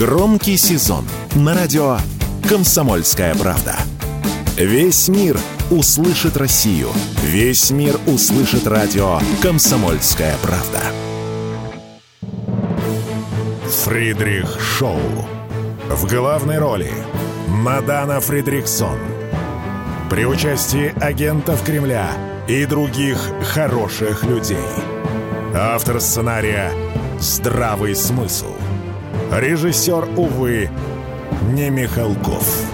[0.00, 1.98] Громкий сезон на радио
[2.48, 3.76] «Комсомольская правда».
[4.56, 5.38] Весь мир
[5.70, 6.88] услышит Россию.
[7.22, 10.80] Весь мир услышит радио «Комсомольская правда».
[13.68, 15.02] Фридрих Шоу.
[15.90, 16.90] В главной роли
[17.48, 18.98] Мадана Фридриксон.
[20.08, 22.08] При участии агентов Кремля
[22.48, 23.18] и других
[23.52, 24.56] хороших людей.
[25.54, 26.72] Автор сценария
[27.18, 28.59] «Здравый смысл».
[29.32, 30.68] Режиссер, увы,
[31.52, 32.68] не Михалков.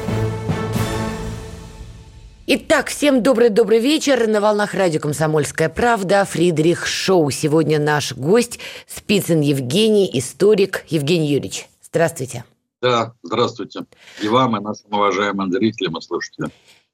[2.47, 4.27] Итак, всем добрый-добрый вечер.
[4.27, 7.31] На волнах радио «Комсомольская правда» Фридрих Шоу.
[7.31, 11.69] Сегодня наш гость Спицын Евгений, историк Евгений Юрьевич.
[11.83, 12.45] Здравствуйте.
[12.81, 13.85] Да, здравствуйте.
[14.23, 16.51] И вам, и нашим уважаемым зрителям и слушателям.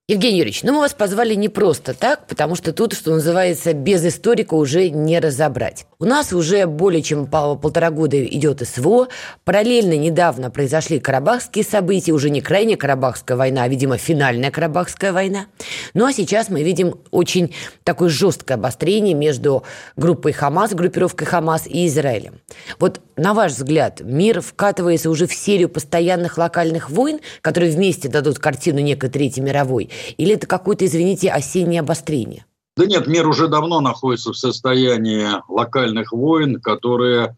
[0.08, 4.04] Евгений Юрьевич, ну мы вас позвали не просто так, потому что тут, что называется, без
[4.04, 5.86] историка уже не разобрать.
[6.00, 9.06] У нас уже более чем по полтора года идет СВО.
[9.44, 15.46] Параллельно недавно произошли карабахские события, уже не крайняя карабахская война, а, видимо, финальная карабахская война.
[15.94, 17.54] Ну а сейчас мы видим очень
[17.84, 19.62] такое жесткое обострение между
[19.94, 22.40] группой Хамас, группировкой Хамас и Израилем.
[22.80, 28.40] Вот на ваш взгляд, мир вкатывается уже в серию постоянных локальных войн, которые вместе дадут
[28.40, 29.90] картину некой Третьей мировой?
[30.16, 32.46] Или это какое-то, извините, осеннее обострение?
[32.76, 37.36] Да нет, мир уже давно находится в состоянии локальных войн, которые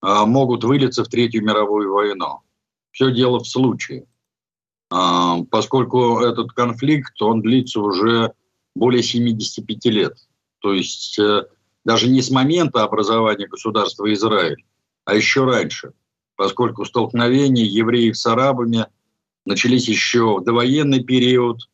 [0.00, 2.40] а, могут вылиться в Третью мировую войну.
[2.90, 4.06] Все дело в случае.
[4.90, 8.32] А, поскольку этот конфликт, он длится уже
[8.74, 10.14] более 75 лет.
[10.60, 11.46] То есть а,
[11.84, 14.64] даже не с момента образования государства Израиль,
[15.04, 15.92] а еще раньше,
[16.36, 18.86] поскольку столкновения евреев с арабами
[19.44, 21.68] начались еще в довоенный период,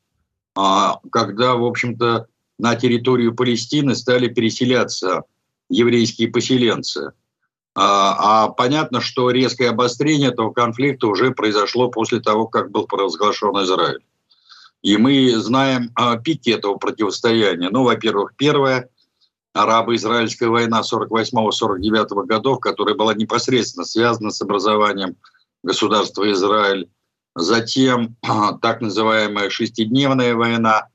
[1.11, 2.27] когда, в общем-то,
[2.59, 5.23] на территорию Палестины стали переселяться
[5.69, 7.13] еврейские поселенцы.
[7.75, 13.53] А, а понятно, что резкое обострение этого конфликта уже произошло после того, как был провозглашен
[13.63, 14.05] Израиль.
[14.83, 17.69] И мы знаем о пике этого противостояния.
[17.71, 18.89] Ну, во-первых, первое–
[19.53, 25.17] арабо-израильская война 48-49 годов, которая была непосредственно связана с образованием
[25.63, 26.89] государства Израиль
[27.39, 28.17] затем
[28.63, 30.89] так называемая шестидневная война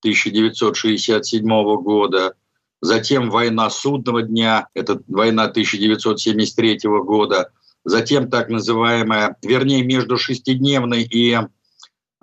[0.00, 1.46] 1967
[1.80, 2.34] года,
[2.80, 7.52] затем война судного дня, это война 1973 года,
[7.84, 11.46] затем так называемая, вернее, между шестидневной и э,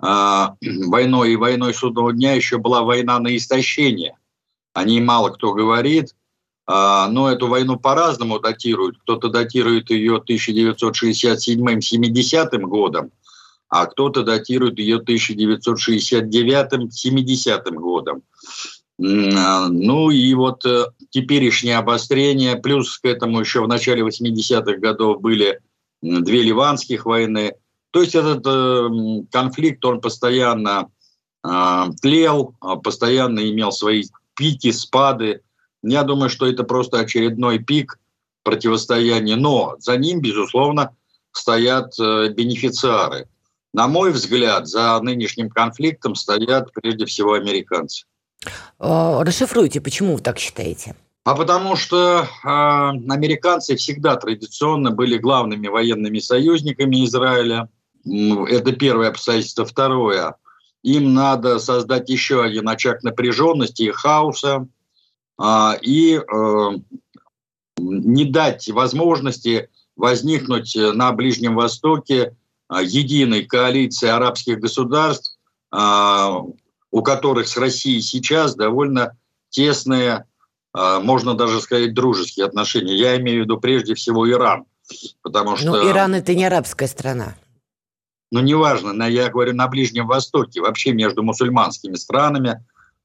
[0.00, 4.16] войной и войной судного дня еще была война на истощение.
[4.74, 6.14] О ней мало кто говорит,
[6.68, 8.98] э, но эту войну по-разному датируют.
[9.00, 13.10] Кто-то датирует ее 1967-70 годом,
[13.72, 18.22] а кто-то датирует ее 1969-70 годом.
[19.02, 25.22] А, ну и вот э, теперешнее обострение, плюс к этому еще в начале 80-х годов
[25.22, 25.58] были
[26.02, 27.54] две ливанских войны.
[27.92, 28.90] То есть этот э,
[29.30, 30.90] конфликт, он постоянно
[31.42, 34.04] э, тлел, а постоянно имел свои
[34.36, 35.40] пики, спады.
[35.82, 37.98] Я думаю, что это просто очередной пик
[38.42, 40.94] противостояния, но за ним, безусловно,
[41.32, 43.28] стоят бенефициары.
[43.72, 48.04] На мой взгляд, за нынешним конфликтом стоят прежде всего американцы.
[48.78, 50.94] А, расшифруйте, почему вы так считаете?
[51.24, 57.68] А потому что э, американцы всегда традиционно были главными военными союзниками Израиля.
[58.04, 59.64] Это первое обстоятельство.
[59.64, 60.34] Второе.
[60.82, 64.66] Им надо создать еще один очаг напряженности и хаоса
[65.40, 66.70] э, и э,
[67.78, 72.34] не дать возможности возникнуть на Ближнем Востоке
[72.80, 75.36] единой коалиции арабских государств,
[75.70, 76.40] а,
[76.90, 79.16] у которых с Россией сейчас довольно
[79.50, 80.26] тесные,
[80.72, 82.96] а, можно даже сказать, дружеские отношения.
[82.96, 84.64] Я имею в виду прежде всего Иран.
[85.22, 85.66] Потому ну, что...
[85.66, 87.34] Ну, Иран– это не арабская страна.
[88.30, 92.64] Ну, неважно, я говорю на Ближнем Востоке, вообще между мусульманскими странами.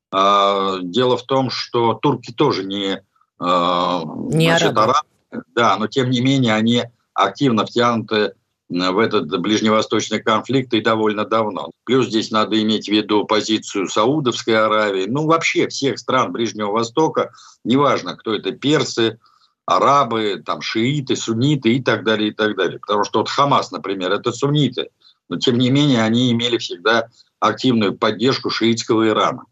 [0.10, 3.02] Дело в том, что турки тоже не,
[3.40, 4.82] не значит, арабы.
[4.82, 5.08] арабы.
[5.54, 8.34] Да, но тем не менее они активно втянуты
[8.70, 11.72] в этот ближневосточный конфликт и довольно давно.
[11.86, 17.32] Плюс здесь надо иметь в виду позицию Саудовской Аравии, ну вообще всех стран Ближнего Востока,
[17.64, 19.20] неважно, кто это, персы,
[19.66, 22.80] арабы, там, шииты, сунниты и так далее, и так далее.
[22.80, 24.90] Потому что вот Хамас, например, это сунниты,
[25.30, 27.08] но тем не менее они имели всегда
[27.40, 29.44] активную поддержку шиитского Ирана.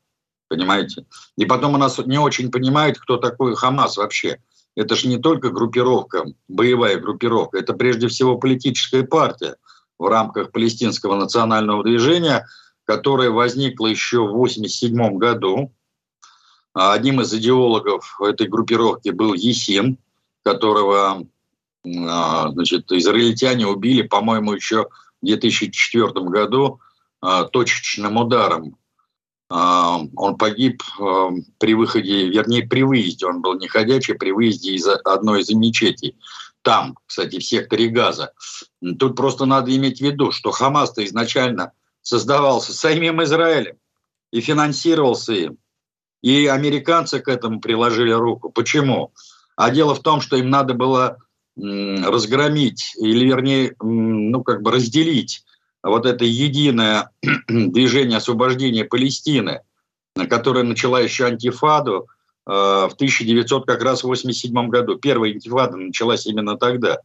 [0.48, 1.06] Понимаете?
[1.38, 4.40] И потом у нас не очень понимают, кто такой Хамас вообще–
[4.76, 9.56] это же не только группировка, боевая группировка, это прежде всего политическая партия
[9.98, 12.46] в рамках палестинского национального движения,
[12.84, 15.72] которая возникла еще в 1987 году.
[16.74, 19.98] Одним из идеологов этой группировки был Есин,
[20.44, 21.26] которого
[22.08, 24.90] а, значит, израильтяне убили, по-моему, еще
[25.22, 26.80] в 2004 году
[27.22, 28.78] а, точечным ударом.
[29.48, 30.82] Он погиб
[31.60, 36.18] при выходе, вернее, при выезде, он был не ходячий, при выезде из одной из мечетей.
[36.64, 38.34] Там, кстати, в секторе Газа.
[38.98, 43.78] Тут просто надо иметь в виду, что Хамас-то изначально создавался самим Израилем
[44.32, 45.58] и финансировался им.
[46.24, 48.50] И американцы к этому приложили руку.
[48.50, 49.14] Почему?
[49.56, 51.20] А дело в том, что им надо было
[51.56, 55.45] разгромить, или вернее, ну как бы разделить
[55.90, 57.12] вот это единое
[57.48, 59.62] движение освобождения Палестины,
[60.30, 62.08] которое начала еще антифаду
[62.48, 64.98] э, в 1987 году.
[64.98, 66.98] Первая антифада началась именно тогда.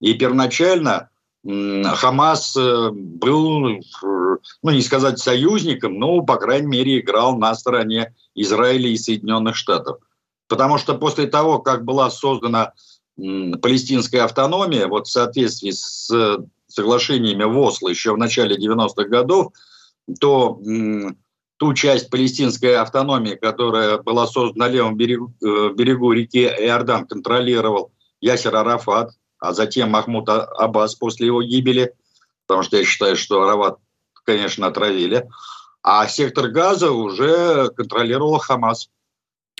[0.00, 1.10] И первоначально
[1.44, 8.88] Хамас э, был, ну не сказать союзником, но, по крайней мере, играл на стороне Израиля
[8.88, 9.98] и Соединенных Штатов.
[10.48, 12.72] Потому что после того, как была создана
[13.16, 16.10] палестинская автономия, вот в соответствии с
[16.68, 19.52] соглашениями в Осло еще в начале 90-х годов,
[20.20, 20.60] то
[21.58, 27.92] ту часть палестинской автономии, которая была создана на левом берегу, э, берегу реки Иордан, контролировал
[28.20, 31.94] Ясер Арафат, а затем Махмуд а-, Аббас после его гибели,
[32.46, 33.78] потому что я считаю, что Арафат,
[34.24, 35.28] конечно, отравили.
[35.82, 38.90] А сектор Газа уже контролировал Хамас.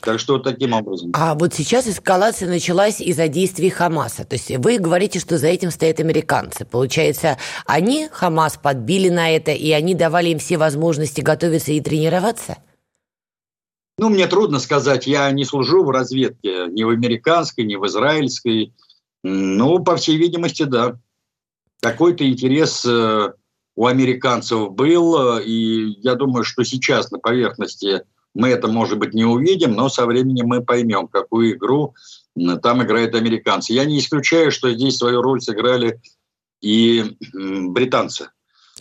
[0.06, 1.10] Так что таким образом.
[1.14, 4.24] А вот сейчас эскалация началась из-за действий Хамаса.
[4.24, 6.64] То есть вы говорите, что за этим стоят американцы.
[6.64, 12.58] Получается, они Хамас подбили на это, и они давали им все возможности готовиться и тренироваться?
[13.98, 15.08] Ну, мне трудно сказать.
[15.08, 18.72] Я не служу в разведке ни в американской, ни в израильской.
[19.24, 21.00] Ну, по всей видимости, да.
[21.80, 23.32] Какой-то интерес э,
[23.74, 28.04] у американцев был, и я думаю, что сейчас на поверхности
[28.36, 31.94] мы это, может быть, не увидим, но со временем мы поймем, какую игру
[32.62, 33.72] там играют американцы.
[33.72, 36.00] Я не исключаю, что здесь свою роль сыграли
[36.60, 38.28] и британцы.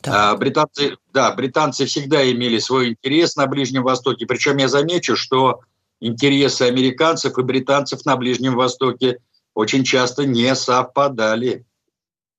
[0.04, 0.32] Да.
[0.32, 4.26] А, британцы, да, британцы всегда имели свой интерес на Ближнем Востоке.
[4.26, 5.62] Причем я замечу, что
[6.02, 9.20] интересы американцев и британцев на Ближнем Востоке
[9.54, 11.66] очень часто не совпадали.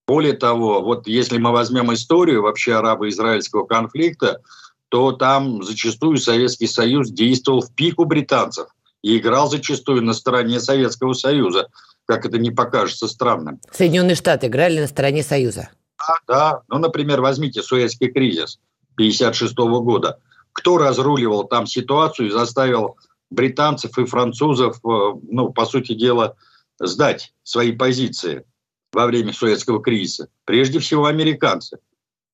[0.07, 4.43] Более того, вот если мы возьмем историю вообще арабо-израильского конфликта,
[4.89, 8.69] то там зачастую Советский Союз действовал в пику британцев
[9.03, 11.69] и играл зачастую на стороне Советского Союза,
[12.07, 13.61] как это не покажется странным.
[13.71, 15.71] Соединенные Штаты играли на стороне Союза.
[15.99, 16.63] Да, да.
[16.69, 18.59] Ну, например, возьмите Суэцкий кризис
[18.95, 20.19] 1956 года.
[20.53, 22.97] Кто разруливал там ситуацию и заставил
[23.31, 24.89] британцев и французов, э,
[25.31, 26.37] ну, по сути дела,
[26.79, 28.45] сдать свои позиции
[28.93, 30.29] во время Суэцкого кризиса?
[30.45, 31.79] Прежде всего, американцы.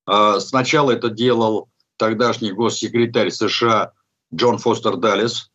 [0.06, 1.69] А, сначала это делал
[2.02, 3.93] тогдашний госсекретарь США
[4.34, 5.52] Джон Фостер Даллес.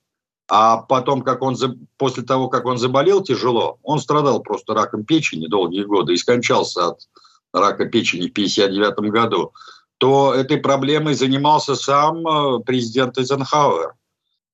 [0.49, 1.57] А потом, как он,
[1.97, 6.88] после того, как он заболел тяжело, он страдал просто раком печени долгие годы и скончался
[6.88, 6.99] от
[7.51, 9.51] рака печени в 1959 году,
[9.97, 13.95] то этой проблемой занимался сам э, президент Эйзенхауэр.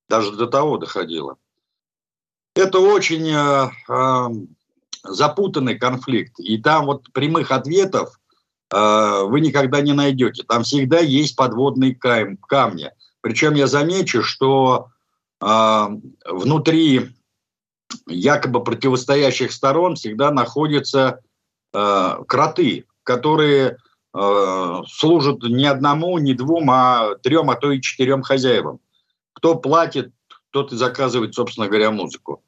[0.08, 1.36] Даже до того доходило.
[2.56, 4.28] Это очень э, э,
[5.04, 6.40] запутанный конфликт.
[6.40, 8.18] И там вот прямых ответов
[8.70, 10.42] вы никогда не найдете.
[10.42, 12.90] Там всегда есть подводные камни.
[13.20, 14.88] Причем я замечу, что
[15.40, 15.86] э,
[16.26, 17.10] внутри
[18.06, 21.20] якобы противостоящих сторон всегда находятся
[21.72, 23.78] э, кроты, которые
[24.86, 28.78] служат не одному, не двум, а трем, а то и четырем хозяевам.
[29.32, 30.12] Кто платит,
[30.50, 32.40] тот и заказывает, собственно говоря, музыку.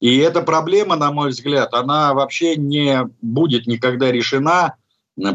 [0.00, 4.76] И эта проблема, на мой взгляд, она вообще не будет никогда решена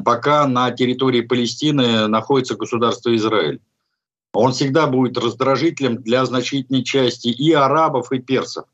[0.05, 3.61] пока на территории Палестины находится государство Израиль.
[4.33, 8.65] Он всегда будет раздражителем для значительной части и арабов, и персов.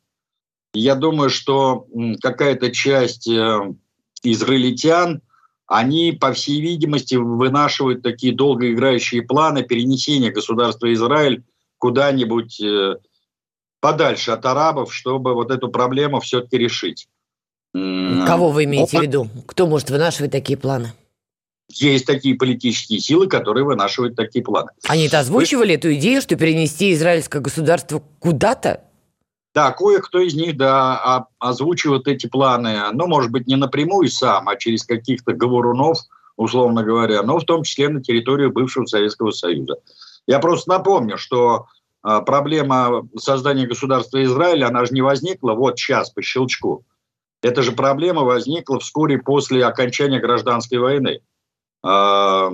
[0.74, 1.88] Я думаю, что
[2.22, 3.74] какая-то часть э,
[4.22, 5.22] израильтян,
[5.66, 11.44] они, по всей видимости, вынашивают такие долгоиграющие планы перенесения государства Израиль
[11.80, 12.98] куда-нибудь э,
[13.80, 17.08] подальше от арабов, чтобы вот эту проблему все-таки решить.
[18.26, 19.30] Кого вы имеете в виду?
[19.48, 20.94] Кто может вынашивать такие планы?
[21.70, 24.70] Есть такие политические силы, которые вынашивают такие планы.
[24.88, 25.74] Они это озвучивали, Вы...
[25.74, 28.82] эту идею, что перенести израильское государство куда-то?
[29.54, 34.56] Да, кое-кто из них, да, озвучивает эти планы, ну, может быть, не напрямую сам, а
[34.56, 35.98] через каких-то говорунов,
[36.38, 39.78] условно говоря, но в том числе на территорию бывшего Советского Союза.
[40.28, 41.66] Я просто напомню, что
[42.04, 46.86] а, проблема создания государства Израиль, она же не возникла вот сейчас по щелчку.
[47.48, 51.22] Эта же проблема возникла вскоре после окончания гражданской войны.
[51.82, 52.52] А,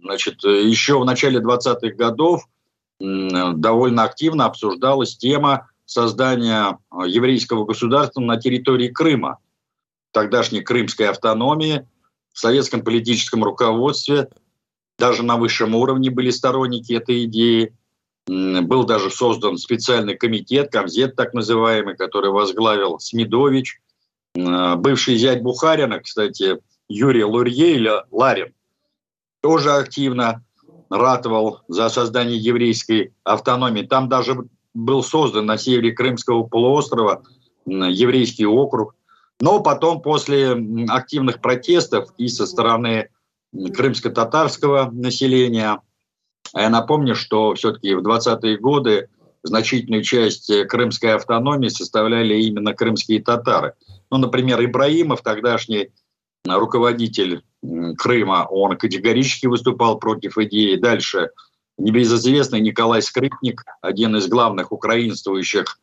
[0.00, 2.46] значит, еще в начале 20-х годов
[3.00, 9.38] довольно активно обсуждалась тема создания еврейского государства на территории Крыма.
[10.12, 11.84] тогдашней крымской автономии,
[12.32, 14.28] в советском политическом руководстве,
[15.00, 17.76] даже на высшем уровне были сторонники этой идеи.
[18.28, 23.80] Был даже создан специальный комитет, комзет так называемый, который возглавил Смедович.
[24.36, 28.52] Бывший зять Бухарина, кстати, Юрий Лурье или Ларин,
[29.40, 30.44] тоже активно
[30.90, 33.82] ратовал за создание еврейской автономии.
[33.82, 34.36] Там даже
[34.74, 37.22] был создан на севере Крымского полуострова
[37.64, 38.94] еврейский округ.
[39.40, 40.52] Но потом, после
[40.88, 43.08] активных протестов и со стороны
[43.52, 45.80] крымско-татарского населения,
[46.54, 49.08] я напомню, что все-таки в 20-е годы
[49.46, 53.74] значительную часть крымской автономии составляли именно крымские татары.
[54.10, 55.90] Ну, например, Ибраимов, тогдашний
[56.44, 57.42] руководитель
[57.98, 60.76] Крыма, он категорически выступал против идеи.
[60.76, 61.30] Дальше
[61.78, 65.78] небезызвестный Николай Скрипник, один из главных украинствующих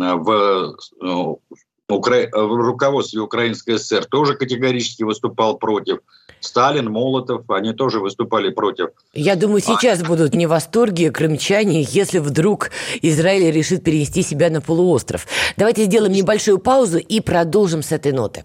[0.00, 1.56] э, в, э,
[1.90, 2.28] Укра...
[2.32, 5.98] в руководстве Украинской ССР, тоже категорически выступал против.
[6.40, 8.88] Сталин, Молотов, они тоже выступали против.
[9.12, 10.06] Я думаю, сейчас а...
[10.06, 12.70] будут не в восторге крымчане, если вдруг
[13.02, 15.26] Израиль решит перенести себя на полуостров.
[15.56, 18.44] Давайте сделаем небольшую паузу и продолжим с этой ноты.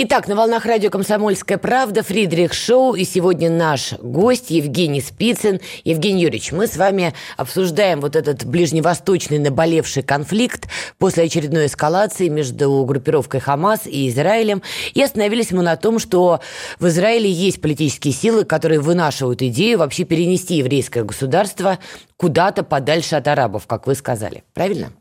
[0.00, 2.94] Итак, на волнах радио «Комсомольская правда» Фридрих Шоу.
[2.94, 5.58] И сегодня наш гость Евгений Спицын.
[5.82, 12.84] Евгений Юрьевич, мы с вами обсуждаем вот этот ближневосточный наболевший конфликт после очередной эскалации между
[12.84, 14.62] группировкой «Хамас» и Израилем.
[14.94, 16.38] И остановились мы на том, что
[16.78, 21.80] в Израиле есть политические силы, которые вынашивают идею вообще перенести еврейское государство
[22.16, 24.44] куда-то подальше от арабов, как вы сказали.
[24.54, 24.92] Правильно?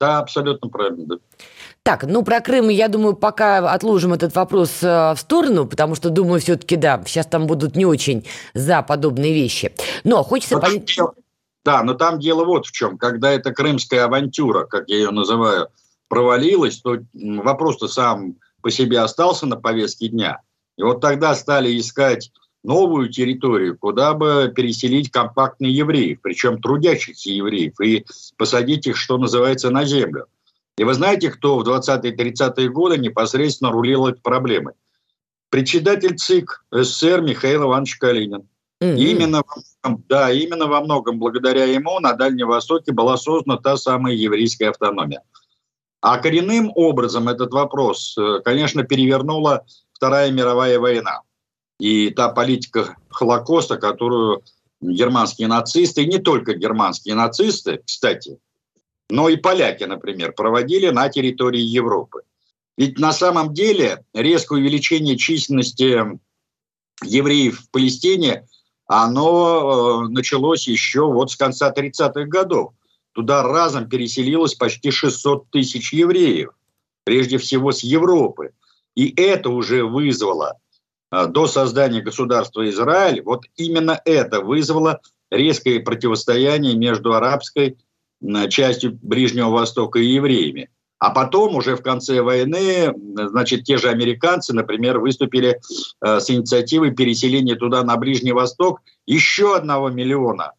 [0.00, 1.04] Да, абсолютно правильно.
[1.04, 1.16] Да.
[1.84, 6.08] Так, ну про Крым, я думаю, пока отложим этот вопрос э, в сторону, потому что,
[6.08, 8.24] думаю, все-таки, да, сейчас там будут не очень
[8.54, 9.70] за подобные вещи.
[10.02, 10.96] Но хочется понять...
[11.62, 12.96] Да, но там дело вот в чем.
[12.96, 15.68] Когда эта крымская авантюра, как я ее называю,
[16.08, 20.40] провалилась, то вопрос-то сам по себе остался на повестке дня.
[20.78, 27.78] И вот тогда стали искать новую территорию, куда бы переселить компактные евреев, причем трудящихся евреев,
[27.82, 28.06] и
[28.38, 30.28] посадить их, что называется, на землю.
[30.76, 34.74] И вы знаете, кто в 20-30-е годы непосредственно рулил этой проблемой?
[35.50, 38.48] Председатель ЦИК СССР Михаил Иванович Калинин.
[38.82, 38.96] Mm-hmm.
[38.96, 39.42] Именно,
[40.08, 45.22] да, именно во многом благодаря ему на Дальнем Востоке была создана та самая еврейская автономия.
[46.00, 51.20] А коренным образом этот вопрос, э, конечно, перевернула Вторая мировая война.
[51.78, 54.42] И та политика Холокоста, которую
[54.82, 58.38] германские нацисты, и не только германские нацисты, кстати,
[59.10, 62.22] но и поляки, например, проводили на территории Европы.
[62.76, 66.18] Ведь на самом деле резкое увеличение численности
[67.02, 68.46] евреев в Палестине,
[68.86, 72.72] оно э, началось еще вот с конца 30-х годов.
[73.12, 76.50] Туда разом переселилось почти 600 тысяч евреев,
[77.04, 78.52] прежде всего с Европы.
[78.96, 80.58] И это уже вызвало
[81.12, 87.78] э, до создания государства Израиль, вот именно это вызвало резкое противостояние между арабской
[88.50, 90.70] частью Ближнего Востока и евреями.
[90.98, 95.60] А потом, уже в конце войны, значит, те же американцы, например, выступили
[96.00, 100.52] э, с инициативой переселения туда, на Ближний Восток, еще одного миллиона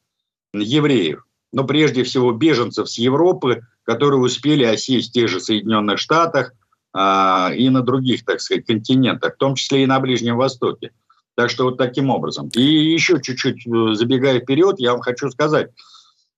[0.53, 1.25] евреев.
[1.51, 6.53] Но прежде всего беженцев с Европы, которые успели осесть в тех же Соединенных Штатах
[6.93, 10.91] э, и на других, так сказать, континентах, в том числе и на Ближнем Востоке.
[11.36, 12.50] Так что вот таким образом.
[12.53, 15.72] И еще чуть-чуть э, забегая вперед, я вам хочу сказать,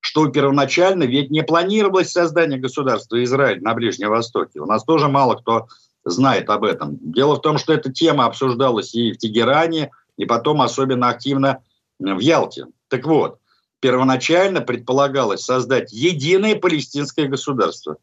[0.07, 4.61] что первоначально ведь не планировалось создание государства Израиль на Ближнем Востоке.
[4.61, 5.67] У нас тоже мало кто
[6.05, 6.97] знает об этом.
[7.01, 11.61] Дело в том, что эта тема обсуждалась и в Тегеране, и потом особенно активно
[11.99, 12.67] в Ялте.
[12.87, 13.39] Так вот,
[13.81, 17.97] первоначально предполагалось создать единое палестинское государство.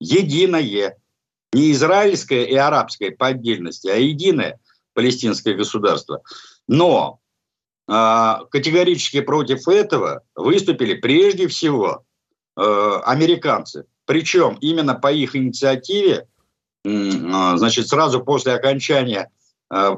[0.00, 0.98] Единое.
[1.52, 4.58] Не израильское и арабское по отдельности, а единое
[4.92, 6.20] палестинское государство.
[6.66, 7.20] Но
[7.86, 12.04] категорически против этого выступили прежде всего
[12.56, 13.84] э, американцы.
[14.06, 16.26] Причем именно по их инициативе,
[16.86, 19.30] а, значит, сразу после окончания
[19.70, 19.96] э,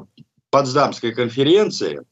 [0.49, 2.03] Потсдамской конференции э,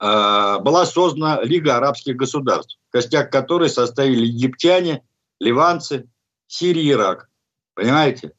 [0.00, 5.02] была создана Лига арабских государств, костяк которой составили египтяне,
[5.40, 6.08] ливанцы,
[6.46, 7.28] Сирия Ирак.
[7.74, 8.32] Понимаете?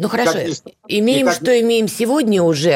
[0.00, 0.38] Ну хорошо,
[0.88, 1.36] имеем, как...
[1.36, 2.70] что имеем сегодня уже.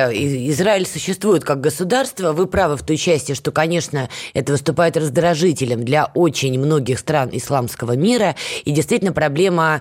[0.51, 2.35] Израиль существует как государство.
[2.35, 7.97] Вы правы в той части, что, конечно, это выступает раздражителем для очень многих стран исламского
[7.97, 8.37] мира.
[8.67, 9.81] И действительно проблема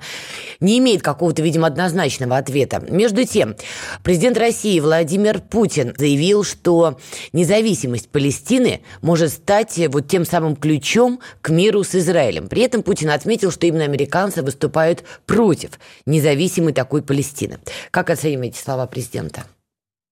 [0.62, 2.81] не имеет какого-то, видимо, однозначного ответа.
[2.89, 3.57] Между тем,
[4.03, 6.97] президент России Владимир Путин заявил, что
[7.33, 12.47] независимость Палестины может стать вот тем самым ключом к миру с Израилем.
[12.47, 15.71] При этом Путин отметил, что именно американцы выступают против
[16.05, 17.32] независимой такой Палестины.
[17.33, 17.59] Палестины.
[17.91, 19.45] Как оцениваете слова президента?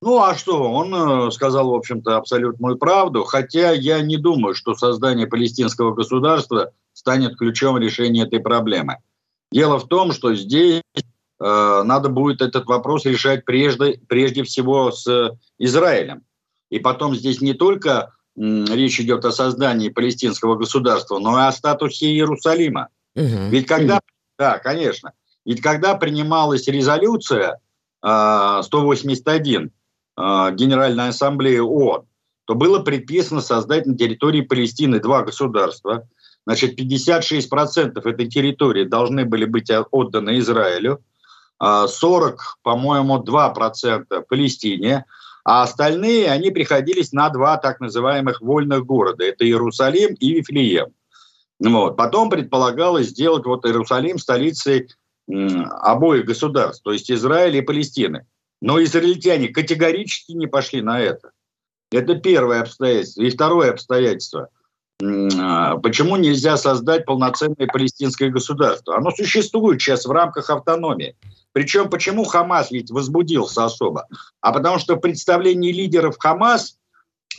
[0.01, 0.93] Ну а что, он
[1.27, 7.37] э, сказал, в общем-то, абсолютную правду, хотя я не думаю, что создание палестинского государства станет
[7.37, 8.97] ключом решения этой проблемы.
[9.51, 11.03] Дело в том, что здесь э,
[11.39, 16.23] надо будет этот вопрос решать прежде, прежде всего с Израилем.
[16.71, 21.51] И потом здесь не только м, речь идет о создании палестинского государства, но и о
[21.51, 22.87] статусе Иерусалима.
[23.15, 23.49] Угу.
[23.51, 23.99] Ведь когда,
[24.39, 25.11] да, конечно,
[25.45, 27.60] ведь когда принималась резолюция
[28.01, 29.71] 181
[30.15, 32.05] а, а, Генеральной Ассамблеи ООН,
[32.45, 36.07] то было предписано создать на территории Палестины два государства.
[36.45, 41.03] Значит, 56% этой территории должны были быть отданы Израилю,
[41.60, 45.05] 40, а по-моему, 2% Палестине,
[45.43, 49.24] а остальные, они приходились на два так называемых вольных города.
[49.24, 50.93] Это Иерусалим и Вифлеем.
[51.60, 51.95] Вот.
[51.95, 54.89] Потом предполагалось сделать вот Иерусалим столицей
[55.31, 58.25] обоих государств, то есть Израиля и Палестины.
[58.61, 61.31] Но израильтяне категорически не пошли на это.
[61.91, 63.21] Это первое обстоятельство.
[63.23, 64.50] И второе обстоятельство.
[65.03, 68.97] А, почему нельзя создать полноценное палестинское государство?
[68.97, 71.15] Оно существует сейчас в рамках автономии.
[71.53, 74.07] Причем почему Хамас ведь возбудился особо?
[74.41, 76.77] А потому что в представлении лидеров Хамас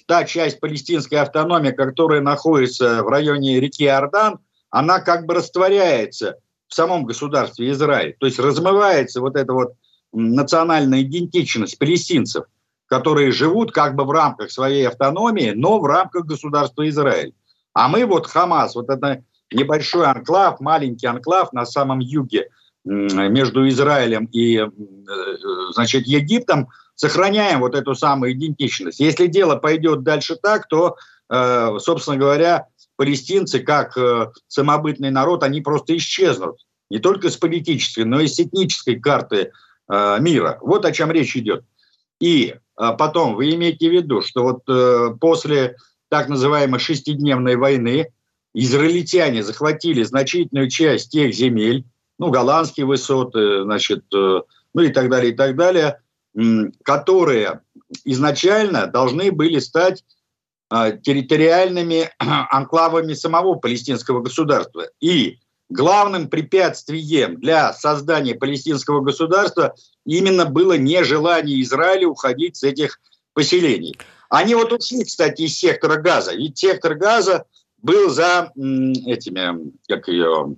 [0.06, 6.36] та часть палестинской автономии, которая находится в районе реки Иордан, она как бы растворяется
[6.72, 8.16] в самом государстве Израиль.
[8.18, 9.74] То есть размывается вот эта вот
[10.10, 12.46] национальная идентичность палестинцев,
[12.86, 17.34] которые живут как бы в рамках своей автономии, но в рамках государства Израиль.
[17.74, 22.48] А мы вот Хамас, вот это небольшой анклав, маленький анклав на самом юге
[22.84, 24.66] между Израилем и, э,
[25.74, 28.98] значит, Египтом, сохраняем вот эту самую идентичность.
[28.98, 30.96] Если дело пойдет дальше так, то,
[31.28, 36.64] э, собственно говоря, палестинцы, как э, самобытный народ, они просто исчезнут.
[36.90, 39.52] Не только с политической, но и с этнической карты
[39.90, 40.58] э, мира.
[40.60, 41.64] Вот о чем речь идет.
[42.20, 45.76] И э, потом вы имеете в виду, что вот после
[46.08, 48.12] так называемой шестидневной войны
[48.54, 51.84] израильтяне захватили значительную часть тех земель,
[52.18, 56.00] ну, голландские высоты, значит, ну и так далее, и так далее,
[56.84, 57.62] которые
[58.04, 60.04] изначально должны были стать
[61.02, 64.88] территориальными анклавами самого палестинского государства.
[65.00, 73.00] И главным препятствием для создания палестинского государства именно было нежелание Израиля уходить с этих
[73.34, 73.98] поселений.
[74.28, 76.34] Они вот ушли, кстати, из сектора газа.
[76.34, 77.44] Ведь сектор газа
[77.78, 80.56] был за этими, как ее,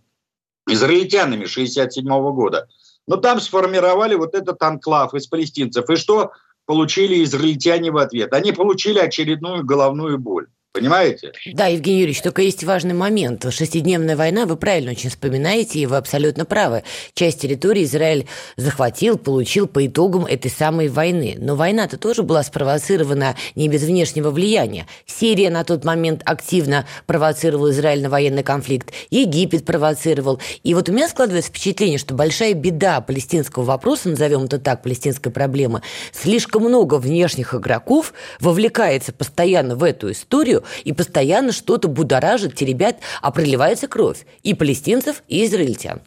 [0.68, 2.68] израильтянами 67 года.
[3.06, 5.88] Но там сформировали вот этот анклав из палестинцев.
[5.90, 6.32] И что
[6.66, 8.32] получили израильтяне в ответ?
[8.32, 10.48] Они получили очередную головную боль.
[10.74, 11.30] Понимаете?
[11.52, 13.46] Да, Евгений Юрьевич, только есть важный момент.
[13.48, 16.82] Шестидневная война, вы правильно очень вспоминаете, и вы абсолютно правы.
[17.14, 21.36] Часть территории Израиль захватил, получил по итогам этой самой войны.
[21.38, 24.88] Но война-то тоже была спровоцирована не без внешнего влияния.
[25.06, 30.40] Сирия на тот момент активно провоцировала Израиль на военный конфликт, Египет провоцировал.
[30.64, 35.30] И вот у меня складывается впечатление, что большая беда палестинского вопроса, назовем это так, палестинской
[35.30, 42.98] проблемы, слишком много внешних игроков вовлекается постоянно в эту историю, и постоянно что-то будоражит, теребят,
[43.22, 46.00] а проливается кровь и палестинцев, и израильтян.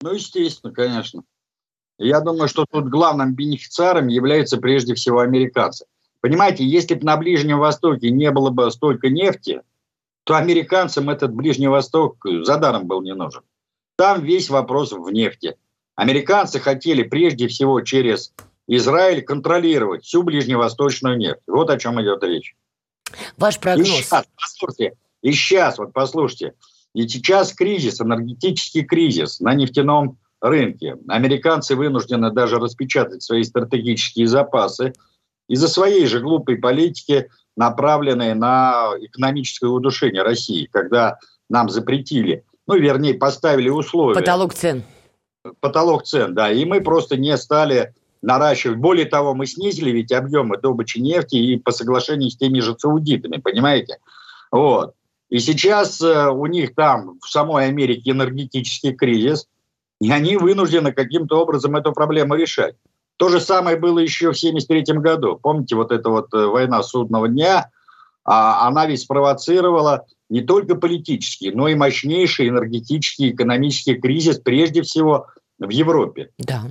[0.00, 1.22] Ну, естественно, конечно.
[1.98, 5.86] Я думаю, что тут главным бенефициаром являются прежде всего американцы.
[6.20, 9.62] Понимаете, если бы на Ближнем Востоке не было бы столько нефти,
[10.24, 13.42] то американцам этот Ближний Восток за даром был не нужен.
[13.96, 15.56] Там весь вопрос в нефти.
[15.96, 18.32] Американцы хотели прежде всего через
[18.68, 21.42] Израиль контролировать всю ближневосточную нефть.
[21.46, 22.54] Вот о чем идет речь.
[23.36, 23.88] Ваш прогноз.
[23.88, 26.54] И сейчас, послушайте, и сейчас, вот послушайте,
[26.94, 30.96] и сейчас кризис, энергетический кризис на нефтяном рынке.
[31.08, 34.92] Американцы вынуждены даже распечатать свои стратегические запасы
[35.48, 41.18] из-за своей же глупой политики, направленной на экономическое удушение России, когда
[41.48, 44.14] нам запретили, ну, вернее, поставили условия.
[44.14, 44.82] Потолок цен.
[45.60, 46.52] Потолок цен, да.
[46.52, 48.78] И мы просто не стали наращивать.
[48.78, 53.38] Более того, мы снизили ведь объемы добычи нефти и по соглашению с теми же саудитами,
[53.38, 53.98] понимаете?
[54.50, 54.94] Вот.
[55.30, 59.46] И сейчас э, у них там в самой Америке энергетический кризис.
[60.00, 62.76] И они вынуждены каким-то образом эту проблему решать.
[63.16, 65.38] То же самое было еще в 1973 году.
[65.42, 67.70] Помните, вот эта вот э, война судного дня,
[68.24, 75.26] а, она ведь спровоцировала не только политический, но и мощнейший энергетический, экономический кризис, прежде всего
[75.58, 76.30] в Европе.
[76.38, 76.62] Да.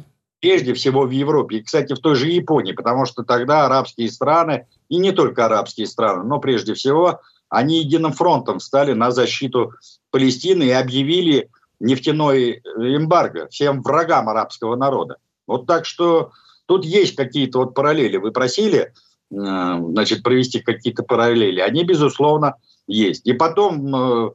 [0.48, 1.58] Прежде всего в Европе.
[1.58, 5.88] И, кстати, в той же Японии, потому что тогда арабские страны, и не только арабские
[5.88, 9.74] страны, но прежде всего, они единым фронтом стали на защиту
[10.10, 11.50] Палестины и объявили
[11.82, 15.18] нефтяной эмбарго всем врагам арабского народа.
[15.48, 16.32] Вот так что
[16.66, 18.16] тут есть какие-то вот параллели.
[18.16, 18.94] Вы просили, э,
[19.30, 21.60] значит, провести какие-то параллели.
[21.60, 22.56] Они, безусловно,
[22.88, 23.28] есть.
[23.28, 24.32] И потом, э,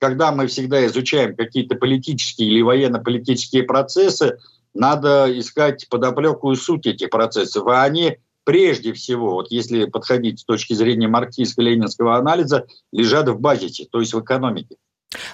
[0.00, 4.38] когда мы всегда изучаем какие-то политические или военно-политические процессы,
[4.74, 7.66] надо искать подоплеку и суть этих процессов.
[7.66, 13.86] А они прежде всего, вот если подходить с точки зрения марксистско-ленинского анализа, лежат в базисе,
[13.90, 14.76] то есть в экономике.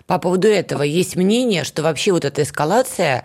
[0.07, 3.25] По поводу этого есть мнение, что вообще вот эта эскалация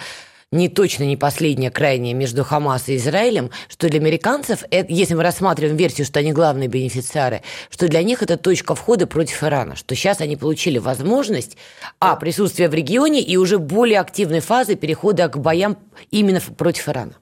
[0.53, 5.23] не точно не последняя крайняя между Хамас и Израилем, что для американцев, это, если мы
[5.23, 9.95] рассматриваем версию, что они главные бенефициары, что для них это точка входа против Ирана, что
[9.95, 11.57] сейчас они получили возможность,
[11.99, 15.75] а, присутствия в регионе и уже более активной фазы перехода к боям
[16.11, 17.13] именно против Ирана.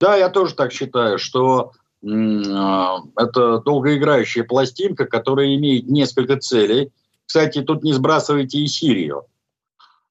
[0.00, 6.92] Да, я тоже так считаю, что э, это долгоиграющая пластинка, которая имеет несколько целей.
[7.26, 9.26] Кстати, тут не сбрасывайте и Сирию.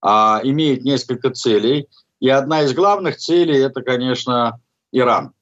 [0.04, 1.88] А имеет несколько целей–
[2.22, 4.60] и одна из главных целей– это, конечно,
[4.92, 5.34] Иран.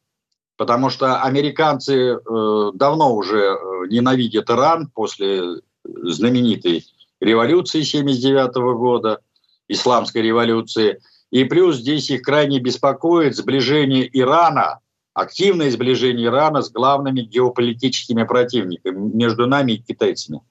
[0.55, 5.41] Потому что американцы э, давно уже э, ненавидят Иран после
[5.83, 6.85] знаменитой
[7.19, 9.19] революции 79 года,
[9.67, 11.01] исламской революции.
[11.31, 14.79] И плюс здесь их крайне беспокоит сближение Ирана,
[15.13, 20.41] активное сближение Ирана с главными геополитическими противниками между нами и китайцами.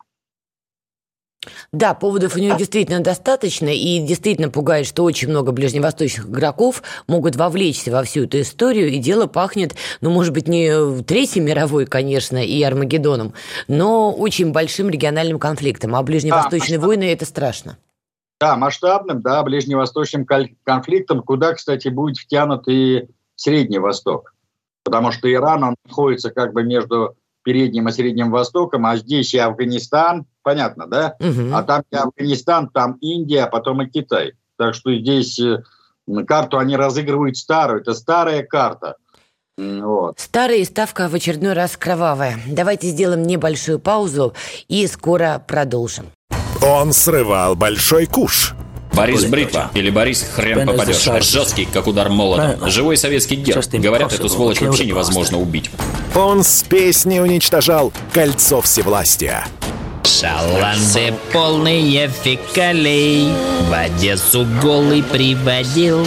[1.72, 7.37] Да, поводов у него действительно достаточно, и действительно пугает, что очень много ближневосточных игроков могут
[7.37, 12.37] вовлечься во всю эту историю, и дело пахнет, ну, может быть, не Третьей мировой, конечно,
[12.38, 13.35] и Армагеддоном,
[13.68, 15.94] но очень большим региональным конфликтом.
[15.94, 17.79] А ближневосточные да, войны– это страшно.
[18.40, 20.27] Да, масштабным, да, ближневосточным
[20.64, 24.35] конфликтом, куда, кстати, будет втянут и Средний Восток.
[24.85, 29.38] Потому что Иран, он находится как бы между Передним и Средним Востоком, а здесь и
[29.38, 31.14] Афганистан, понятно, да?
[31.20, 31.52] Угу.
[31.52, 34.32] А там и Афганистан, там Индия, а потом и Китай.
[34.56, 35.58] Так что здесь э,
[36.26, 37.82] карту они разыгрывают старую.
[37.82, 38.96] Это старая карта.
[39.58, 40.18] Вот.
[40.18, 42.38] Старая ставка в очередной раз кровавая.
[42.46, 44.32] Давайте сделаем небольшую паузу
[44.68, 46.06] и скоро продолжим.
[46.62, 48.54] Он срывал большой куш.
[48.94, 51.04] Борис Бритва или Борис хрен попадешь.
[51.24, 52.70] Жесткий, как удар молотом.
[52.70, 53.62] Живой советский герб.
[53.74, 55.70] Говорят, эту сволочь вообще невозможно убить.
[56.14, 59.44] Он с песней уничтожал кольцо всевластия.
[60.04, 63.32] Шаланды полные фекалей.
[63.68, 66.06] В Одессу голый приводил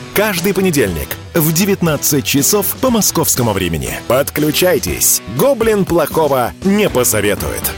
[0.13, 3.93] Каждый понедельник в 19 часов по московскому времени.
[4.09, 5.21] Подключайтесь.
[5.37, 7.71] Гоблин плохого не посоветует.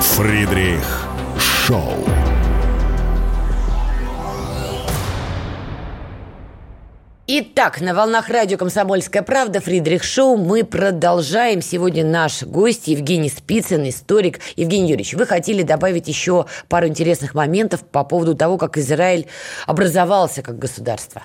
[0.00, 1.06] Фридрих
[1.66, 2.15] Шоу.
[7.38, 11.60] Итак, на волнах радио «Комсомольская правда» Фридрих Шоу мы продолжаем.
[11.60, 14.40] Сегодня наш гость Евгений Спицын, историк.
[14.56, 19.26] Евгений Юрьевич, вы хотели добавить еще пару интересных моментов по поводу того, как Израиль
[19.66, 21.24] образовался как государство.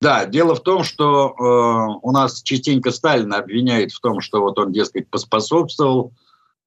[0.00, 4.58] Да, дело в том, что э, у нас частенько Сталина обвиняют в том, что вот
[4.58, 6.14] он, дескать, поспособствовал.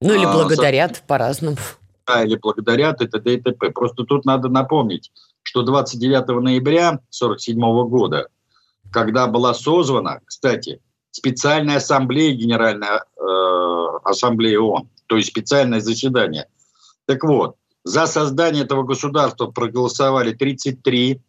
[0.00, 1.56] Ну или а, благодарят э, по-разному.
[2.06, 3.72] Да, или благодарят, это ДТП.
[3.74, 5.10] Просто тут надо напомнить,
[5.48, 8.28] что 29 ноября 1947 года,
[8.92, 16.48] когда была созвана, кстати, специальная ассамблея, Генеральная э, ассамблея ООН, то есть специальное заседание.
[17.06, 21.22] Так вот, за создание этого государства проголосовали 33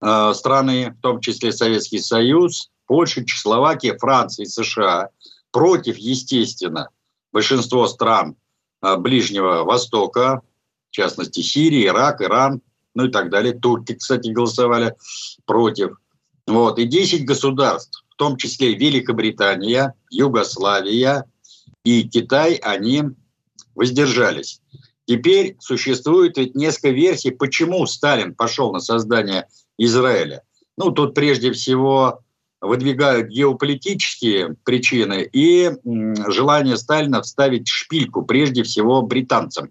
[0.00, 5.08] э, страны, в том числе Советский Союз, Польша, Чехословакия, Франция и США.
[5.50, 6.88] Против, естественно,
[7.32, 8.36] большинство стран
[8.80, 10.42] э, Ближнего Востока,
[10.90, 12.60] в частности Сирия, Ирак, Иран–
[12.94, 13.52] ну и так далее.
[13.52, 14.94] Турки, кстати, голосовали
[15.46, 15.96] против.
[16.46, 16.78] Вот.
[16.78, 21.24] И 10 государств, в том числе Великобритания, Югославия
[21.84, 23.04] и Китай, они
[23.74, 24.60] воздержались.
[25.06, 30.42] Теперь существует ведь несколько версий, почему Сталин пошел на создание Израиля.
[30.76, 32.20] Ну, тут прежде всего
[32.60, 35.70] выдвигают геополитические причины и
[36.28, 39.70] желание Сталина вставить шпильку прежде всего британцам.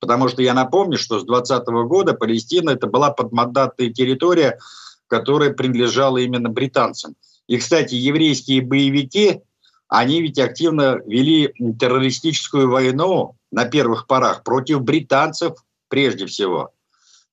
[0.00, 4.58] Потому что я напомню, что с 20 года Палестина это была подмандатная территория,
[5.06, 7.14] которая принадлежала именно британцам.
[7.46, 9.42] И, кстати, еврейские боевики,
[9.88, 15.54] они ведь активно вели террористическую войну на первых порах против британцев
[15.88, 16.70] прежде всего.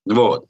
[0.05, 0.45] Вот.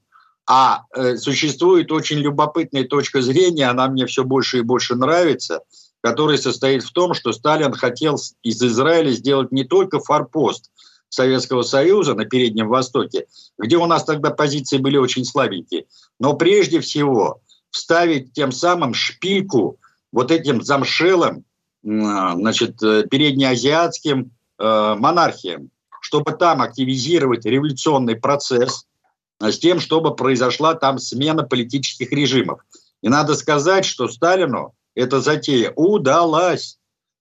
[0.49, 5.59] А э, существует очень любопытная точка зрения, она мне все больше и больше нравится,
[6.01, 10.71] которая состоит в том, что Сталин хотел из Израиля сделать не только форпост
[11.09, 15.85] Советского Союза на Переднем Востоке, где у нас тогда позиции были очень слабенькие,
[16.19, 19.79] но прежде всего вставить тем самым шпильку
[20.11, 21.43] вот этим замшелым,
[21.83, 25.69] значит, э, переднеазиатским э, монархиям,
[26.01, 28.85] чтобы там активизировать революционный процесс–
[29.39, 32.61] с тем, чтобы произошла там смена политических режимов.
[33.01, 36.79] И надо сказать, что Сталину эта затея удалась.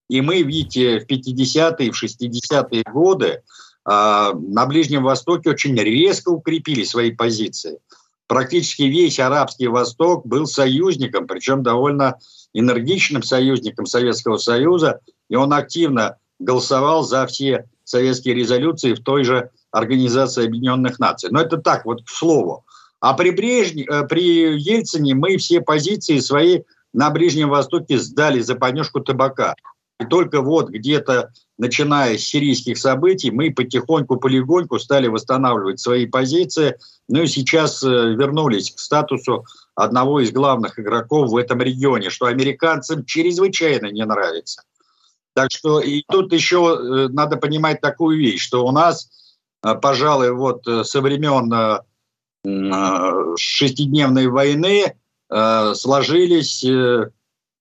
[0.09, 3.41] И мы, видите, в 50-е, в 60-е годы э,
[3.87, 7.79] на Ближнем Востоке очень резко укрепили свои позиции.
[8.27, 12.19] Практически весь Арабский Восток был союзником, причем довольно
[12.53, 19.51] энергичным союзником Советского Союза, и он активно голосовал за все советские резолюции в той же
[19.71, 21.31] Организации Объединенных Наций.
[21.31, 22.65] Но это так, вот к слову.
[23.01, 28.55] А при, Брежне, э, при Ельцине мы все позиции свои на Ближнем Востоке сдали за
[28.55, 29.55] понюшку табака.
[29.99, 36.77] И только вот где-то, начиная с сирийских событий, мы потихоньку, полегоньку стали восстанавливать свои позиции.
[37.09, 42.27] Ну и сейчас э, вернулись к статусу одного из главных игроков в этом регионе, что
[42.27, 44.63] американцам чрезвычайно не нравится.
[45.35, 49.09] Так что и тут еще э, надо понимать такую вещь, что у нас
[49.67, 51.81] а, пожалуй, вот э, со времен э,
[52.45, 54.95] э, шестидневной войны
[55.75, 56.65] сложились,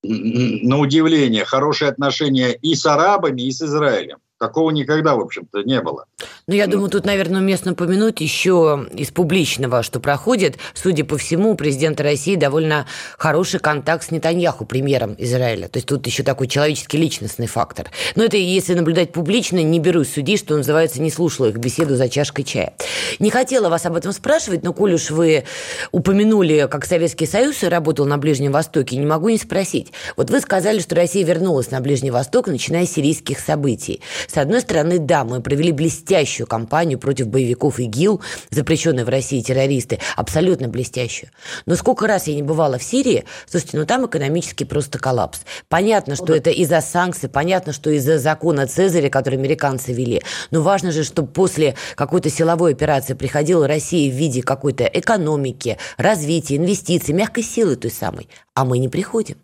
[0.08, 4.18] на удивление, хорошие отношения и с арабами, и с Израилем.
[4.38, 6.06] Такого никогда, в общем-то, не было.
[6.48, 10.58] Ну, я думаю, тут, наверное, уместно упомянуть еще из публичного, что проходит.
[10.74, 12.86] Судя по всему, у президента России довольно
[13.18, 15.70] хороший контакт с Нетаньяху, премьером Израиля.
[15.70, 17.90] То есть тут еще такой человеческий личностный фактор.
[18.16, 22.10] Но это если наблюдать публично, не берусь судить, что называется, не слушала их беседу за
[22.10, 22.74] чашкой чая.
[23.20, 25.46] Не хотела вас об этом спрашивать, но коль уж вы
[25.94, 29.94] упомянули, как Советский Союз работал на Ближнем Востоке, не могу не спросить.
[30.18, 34.02] Вот вы сказали, что Россия вернулась на Ближний Восток, начиная с сирийских событий.
[34.36, 38.20] С одной стороны, да, мы провели блестящую кампанию против боевиков ИГИЛ,
[38.50, 41.30] запрещенные в России террористы, абсолютно блестящую.
[41.66, 45.44] Но сколько раз я не бывала в Сирии, слушайте, ну там экономический просто коллапс.
[45.70, 50.22] Понятно, что это из-за санкций, понятно, что из-за закона Цезаря, который американцы вели.
[50.52, 56.58] Но важно же, чтобы после какой-то силовой операции приходила Россия в виде какой-то экономики, развития,
[56.58, 58.28] инвестиций, мягкой силы той самой.
[58.54, 59.38] А мы не приходим.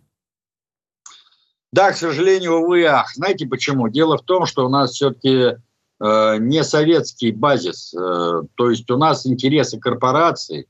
[1.72, 3.14] Да, к сожалению, увы, ах.
[3.14, 3.88] Знаете почему?
[3.88, 5.58] Дело в том, что у нас все-таки
[6.00, 7.94] э, не советский базис.
[7.94, 10.68] Э, то есть у нас интересы корпораций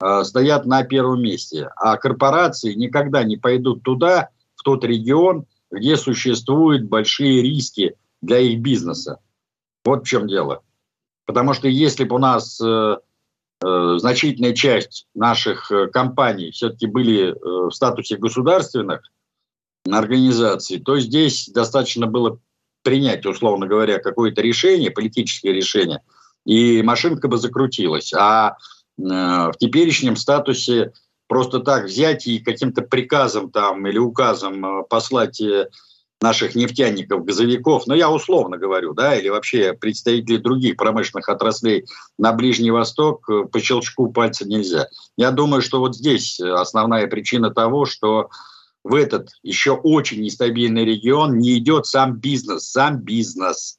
[0.00, 1.68] э, стоят на первом месте.
[1.76, 8.60] А корпорации никогда не пойдут туда, в тот регион, где существуют большие риски для их
[8.60, 9.20] бизнеса.
[9.84, 10.62] Вот в чем дело.
[11.26, 12.96] Потому что если бы у нас э,
[13.64, 17.34] э, значительная часть наших э, компаний все-таки были э,
[17.68, 19.02] в статусе государственных,
[19.92, 22.38] организации, то здесь достаточно было
[22.82, 26.02] принять, условно говоря, какое-то решение, политическое решение,
[26.44, 28.12] и машинка бы закрутилась.
[28.14, 28.56] А
[28.98, 30.92] э, в теперешнем статусе
[31.26, 35.68] просто так взять и каким-то приказом там или указом э, послать э,
[36.20, 41.86] наших нефтяников, газовиков, ну я условно говорю, да, или вообще представителей других промышленных отраслей
[42.18, 44.88] на Ближний Восток э, по щелчку пальца нельзя.
[45.16, 48.30] Я думаю, что вот здесь основная причина того, что
[48.86, 53.78] в этот еще очень нестабильный регион не идет сам бизнес, сам бизнес.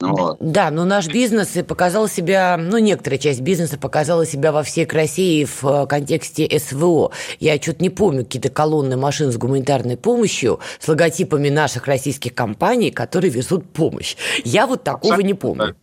[0.00, 0.38] Вот.
[0.40, 5.42] Да, но наш бизнес показал себя, ну, некоторая часть бизнеса показала себя во всей красе
[5.42, 7.12] и в э, контексте СВО.
[7.38, 12.90] Я что-то не помню какие-то колонны машин с гуманитарной помощью с логотипами наших российских компаний,
[12.90, 14.16] которые везут помощь.
[14.44, 15.26] Я вот такого Абсолютно.
[15.26, 15.76] не помню.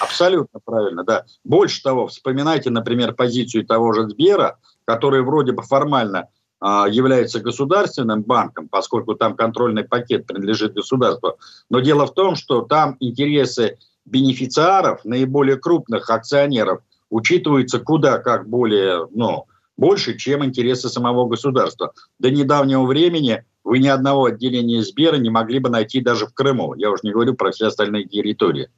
[0.00, 1.24] Абсолютно правильно, да.
[1.44, 6.28] Больше того, вспоминайте, например, позицию того же Сбера, который вроде бы формально
[6.62, 11.36] является государственным банком, поскольку там контрольный пакет принадлежит государству.
[11.70, 19.08] Но дело в том, что там интересы бенефициаров, наиболее крупных акционеров, учитываются куда как более,
[19.12, 19.46] ну,
[19.76, 21.92] больше, чем интересы самого государства.
[22.18, 26.74] До недавнего времени вы ни одного отделения Сбера не могли бы найти даже в Крыму.
[26.74, 28.68] Я уже не говорю про все остальные территории.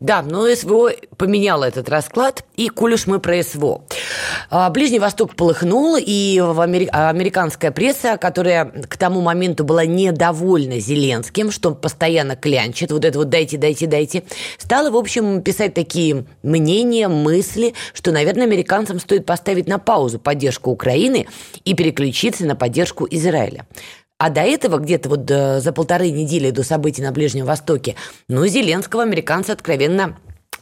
[0.00, 3.84] Да, но СВО поменяло этот расклад, и уж мы про СВО.
[4.50, 11.70] А, Ближний Восток полыхнул, и американская пресса, которая к тому моменту была недовольна Зеленским, что
[11.70, 14.24] он постоянно клянчит, вот это вот дайте, дайте, дайте,
[14.58, 20.70] стала, в общем, писать такие мнения, мысли, что, наверное, американцам стоит поставить на паузу поддержку
[20.70, 21.26] Украины
[21.64, 23.66] и переключиться на поддержку Израиля.
[24.22, 27.96] А до этого, где-то вот э, за полторы недели до событий на Ближнем Востоке,
[28.28, 30.16] ну, Зеленского американцы откровенно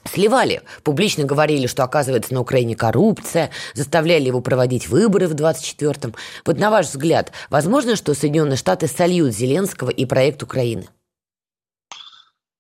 [0.05, 0.63] сливали.
[0.83, 6.15] Публично говорили, что оказывается на Украине коррупция, заставляли его проводить выборы в 24-м.
[6.47, 10.89] Вот на ваш взгляд, возможно, что Соединенные Штаты сольют Зеленского и проект Украины?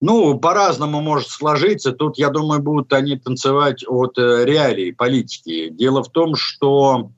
[0.03, 1.93] Ну, по-разному может сложиться.
[1.93, 5.71] Тут, я думаю, будут они танцевать от э, реалий политики.
[5.71, 7.11] Дело в том, что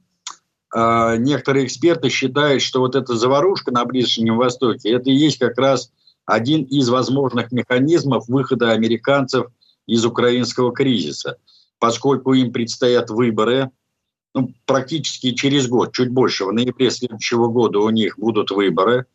[0.74, 5.58] э, некоторые эксперты считают, что вот эта заварушка на Ближнем Востоке, это и есть как
[5.58, 5.90] раз
[6.26, 9.46] один из возможных механизмов выхода американцев
[9.86, 11.36] из украинского кризиса,
[11.78, 13.70] поскольку им предстоят выборы,
[14.34, 19.06] ну, практически через год, чуть больше, в ноябре следующего года у них будут выборы.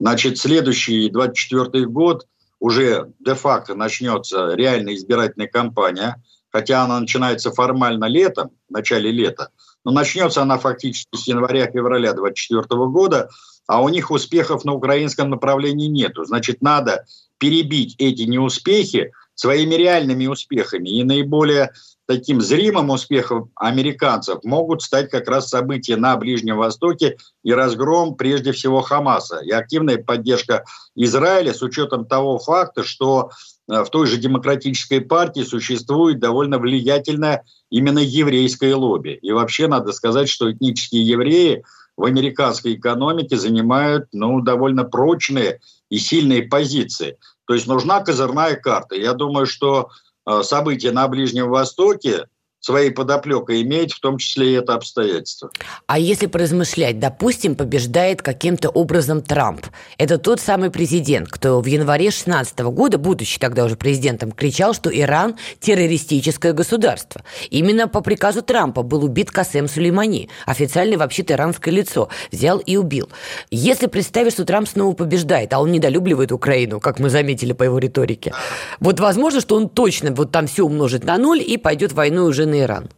[0.00, 2.26] Значит, следующий 24 год
[2.58, 9.50] уже де-факто начнется реальная избирательная кампания, хотя она начинается формально летом, в начале лета,
[9.84, 13.28] но начнется она фактически с января-февраля 2024 года,
[13.66, 16.24] а у них успехов на украинском направлении нету.
[16.24, 17.04] Значит, надо
[17.38, 20.88] перебить эти неуспехи своими реальными успехами.
[20.88, 21.72] И наиболее
[22.06, 28.52] таким зримым успехом американцев могут стать как раз события на Ближнем Востоке и разгром прежде
[28.52, 30.64] всего Хамаса и активная поддержка
[30.94, 33.30] Израиля с учетом того факта, что
[33.72, 39.18] в той же демократической партии существует довольно влиятельное именно еврейское лобби.
[39.22, 41.64] И вообще надо сказать, что этнические евреи
[41.96, 47.16] в американской экономике занимают ну, довольно прочные и сильные позиции.
[47.46, 48.94] То есть нужна козырная карта.
[48.94, 49.90] Я думаю, что
[50.26, 52.26] э, события на Ближнем Востоке
[52.64, 55.50] своей подоплекой имеет в том числе и это обстоятельство.
[55.86, 59.66] А если поразмышлять, допустим, побеждает каким-то образом Трамп.
[59.98, 64.96] Это тот самый президент, кто в январе 2016 года, будучи тогда уже президентом, кричал, что
[64.96, 67.22] Иран– террористическое государство.
[67.50, 73.08] Именно по приказу Трампа был убит Касем Сулеймани, официальное вообще-то иранское лицо, взял и убил.
[73.50, 77.78] Если представить, что Трамп снова побеждает, а он недолюбливает Украину, как мы заметили по его
[77.78, 78.32] риторике,
[78.78, 82.46] вот возможно, что он точно вот там все умножит на ноль и пойдет войну уже
[82.52, 82.88] на Иран?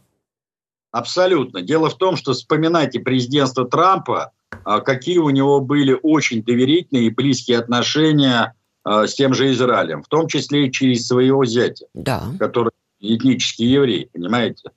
[0.91, 1.61] Абсолютно.
[1.61, 4.31] Дело в том, что вспоминайте президентство Трампа,
[4.63, 10.03] а, какие у него были очень доверительные и близкие отношения а, с тем же Израилем,
[10.03, 12.23] в том числе и через своего зятя, да.
[12.39, 14.71] который этнический еврей, понимаете?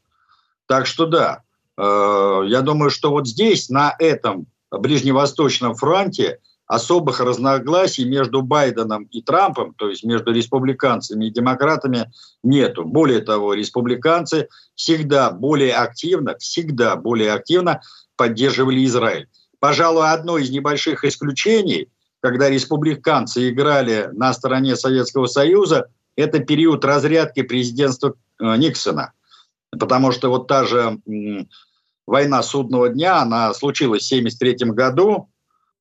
[0.67, 1.43] Так что да,
[1.77, 9.23] а, я думаю, что вот здесь, на этом Ближневосточном фронте, особых разногласий между Байденом и
[9.23, 12.85] Трампом, то есть между республиканцами и демократами, нету.
[12.85, 17.81] Более того, республиканцы всегда более активно, всегда более активно
[18.17, 19.29] поддерживали Израиль.
[19.61, 21.89] Пожалуй, одно из небольших исключений,
[22.21, 29.13] когда республиканцы играли на стороне Советского Союза, это период разрядки президентства э, Никсона.
[29.71, 30.99] Потому что вот та же
[32.07, 35.31] война судного дня, она случилась в 1973 году,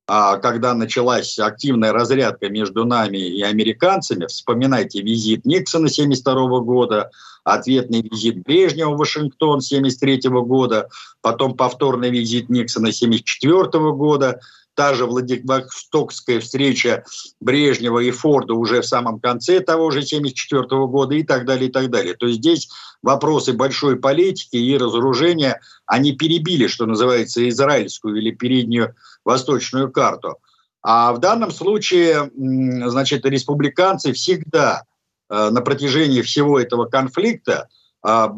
[0.08, 7.10] когда началась активная разрядка между нами и американцами, вспоминайте визит Никсона 1972 года,
[7.44, 10.88] ответный визит Брежнева в Вашингтон 1973 года,
[11.20, 14.40] потом повторный визит Никсона 1974 года,
[14.78, 17.02] та же Владивостокская встреча
[17.40, 21.72] Брежнева и Форда уже в самом конце того же 1974 года и так далее, и
[21.72, 22.14] так далее.
[22.14, 22.68] То есть здесь
[23.02, 30.36] вопросы большой политики и разоружения, они перебили, что называется, израильскую или переднюю восточную карту.
[30.80, 34.84] А в данном случае, значит, республиканцы всегда
[35.28, 37.68] э, на протяжении всего этого конфликта
[38.06, 38.28] э,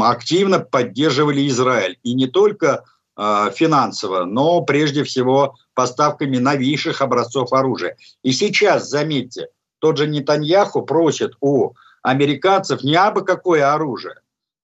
[0.00, 1.98] активно поддерживали Израиль.
[2.02, 2.84] И не только
[3.16, 7.96] э, финансово, но прежде всего поставками новейших образцов оружия.
[8.22, 14.16] И сейчас, заметьте, тот же Нетаньяху просит у американцев не абы какое оружие,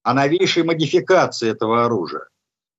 [0.03, 2.29] а новейшие модификации этого оружия.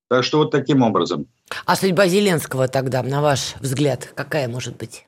[0.08, 1.26] Так что вот таким образом.
[1.66, 5.08] А судьба Зеленского тогда, на ваш взгляд, какая может быть?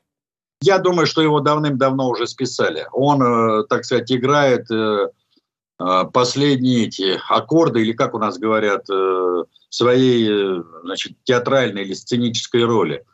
[0.60, 2.84] Я думаю, что его давным-давно уже списали.
[2.92, 5.08] Он, э, так сказать, играет э,
[5.78, 8.86] э, последние эти аккорды, или как у нас говорят,
[9.72, 13.04] своей значит, театральной или сценической роли.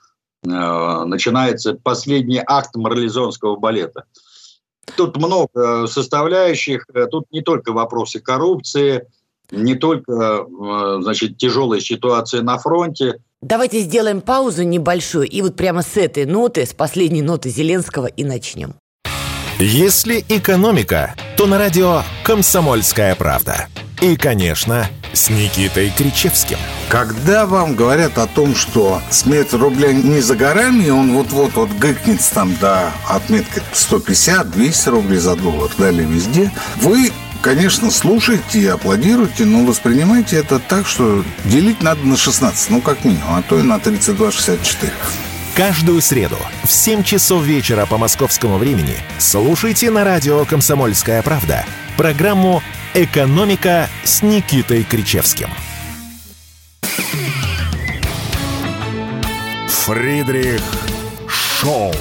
[0.46, 4.04] Э, начинается последний акт марлезонского балета.
[4.96, 9.06] Тут много составляющих, э, тут не только вопросы коррупции,
[9.50, 13.20] не только э, значит, тяжелая ситуация на фронте.
[13.42, 18.24] Давайте сделаем паузу небольшую и вот прямо с этой ноты, с последней ноты Зеленского и
[18.24, 18.74] начнем.
[19.58, 23.68] Если экономика, то на радио «Комсомольская правда».
[24.02, 26.58] И, конечно, с Никитой Кричевским.
[26.90, 31.70] Когда вам говорят о том, что смерть рубля не за горами, и он вот-вот вот
[31.70, 36.52] гыкнет там до отметки 150-200 рублей за доллар, далее везде,
[36.82, 42.82] вы конечно, слушайте и аплодируйте, но воспринимайте это так, что делить надо на 16, ну,
[42.82, 44.90] как минимум, а то и на 32,64.
[45.56, 51.64] Каждую среду в 7 часов вечера по московскому времени слушайте на радио «Комсомольская правда»
[51.96, 55.48] программу «Экономика» с Никитой Кричевским.
[59.66, 60.60] Фридрих
[61.26, 61.94] Шоу.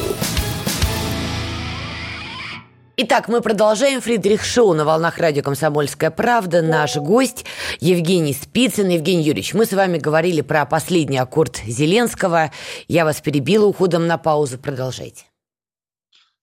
[2.98, 6.62] Итак, мы продолжаем Фридрих Шоу на волнах радио «Комсомольская правда».
[6.62, 7.44] Наш гость
[7.82, 8.88] Евгений Спицын.
[8.88, 12.52] Евгений Юрьевич, мы с вами говорили про последний аккорд Зеленского.
[12.88, 14.58] Я вас перебила уходом на паузу.
[14.58, 15.26] Продолжайте.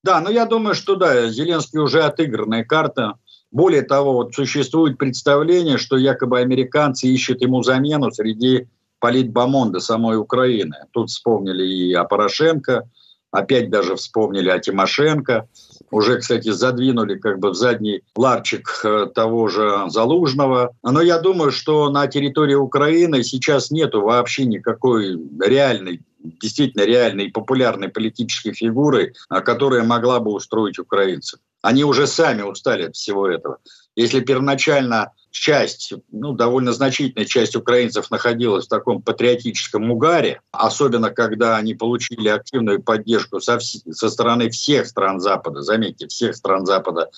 [0.04, 3.14] Да, но я думаю, что да, Зеленский уже отыгранная карта.
[3.50, 10.76] Более того, вот существует представление, что якобы американцы ищут ему замену среди политбомонда самой Украины.
[10.90, 12.90] Тут вспомнили и о Порошенко,
[13.30, 15.48] опять даже вспомнили о Тимошенко
[15.92, 20.74] уже, кстати, задвинули как бы в задний ларчик э, того же Залужного.
[20.82, 26.00] Но я думаю, что на территории Украины сейчас нету вообще никакой реальной
[26.40, 31.40] действительно реальной и популярной политической фигуры, а, которая могла бы устроить украинцев.
[31.62, 33.58] Они уже сами устали от всего этого.
[33.96, 41.56] Если первоначально часть, ну, довольно значительная часть украинцев находилась в таком патриотическом угаре, особенно когда
[41.56, 47.10] они получили активную поддержку со, со стороны всех стран Запада, заметьте, всех стран Запада,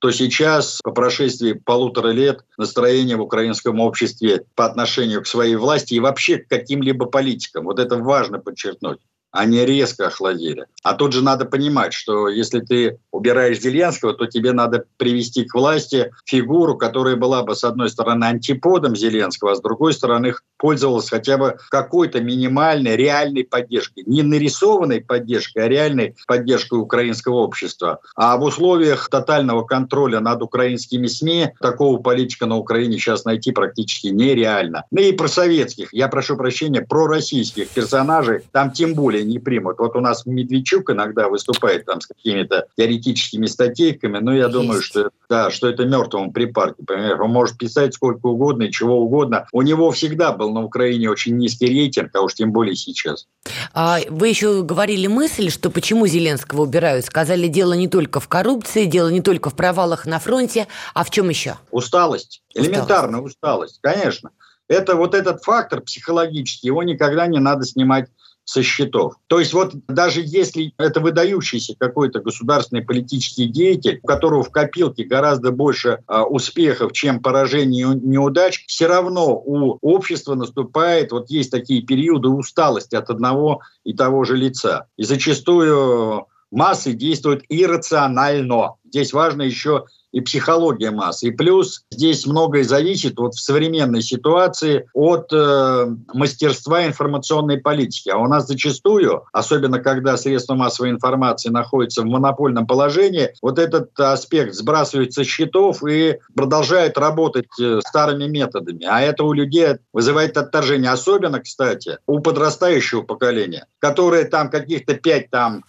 [0.00, 5.94] то сейчас, по прошествии полутора лет, настроение в украинском обществе по отношению к своей власти
[5.94, 8.98] и вообще к каким-либо политикам, вот это важно подчеркнуть,
[9.32, 10.66] они резко охладели.
[10.82, 15.54] А тут же надо понимать, что если ты убираешь Зеленского, то тебе надо привести к
[15.54, 21.08] власти фигуру, которая была бы, с одной стороны, антиподом Зеленского, а с другой стороны, пользовалась
[21.08, 24.04] хотя бы какой-то минимальной, реальной поддержкой.
[24.06, 28.00] Не нарисованной поддержкой, а реальной поддержкой украинского общества.
[28.14, 34.08] А в условиях тотального контроля над украинскими СМИ такого политика на Украине сейчас найти практически
[34.08, 34.84] нереально.
[34.90, 39.38] Ну и про советских, я прошу прощения, про российских персонажей там тем более более не
[39.38, 39.78] примут.
[39.78, 44.52] Вот у нас Медведчук иногда выступает там с какими-то теоретическими статейками, но я Есть.
[44.52, 46.82] думаю, что, да, что это мертвому припарке.
[46.86, 47.18] Понимаешь?
[47.20, 49.46] Он может писать сколько угодно и чего угодно.
[49.52, 53.26] У него всегда был на Украине очень низкий рейтинг, а уж тем более сейчас.
[53.72, 57.04] А вы еще говорили мысль, что почему Зеленского убирают.
[57.04, 61.10] Сказали, дело не только в коррупции, дело не только в провалах на фронте, а в
[61.10, 61.56] чем еще?
[61.70, 62.42] Усталость.
[62.54, 64.30] Элементарная усталость, конечно.
[64.70, 68.08] Это вот этот фактор психологический, его никогда не надо снимать
[68.44, 69.14] со счетов.
[69.28, 75.04] То есть вот даже если это выдающийся какой-то государственный политический деятель, у которого в копилке
[75.04, 81.50] гораздо больше а, успехов, чем поражений и неудач, все равно у общества наступает, вот есть
[81.50, 84.86] такие периоды усталости от одного и того же лица.
[84.96, 88.74] И зачастую массы действуют иррационально.
[88.84, 91.28] Здесь важно еще и психология массы.
[91.28, 98.08] И плюс здесь многое зависит вот в современной ситуации от э, мастерства информационной политики.
[98.08, 103.98] А у нас зачастую, особенно когда средства массовой информации находятся в монопольном положении, вот этот
[103.98, 108.84] аспект сбрасывается с счетов и продолжает работать э, старыми методами.
[108.84, 110.90] А это у людей вызывает отторжение.
[110.90, 115.60] Особенно, кстати, у подрастающего поколения, которое там каких-то 5-6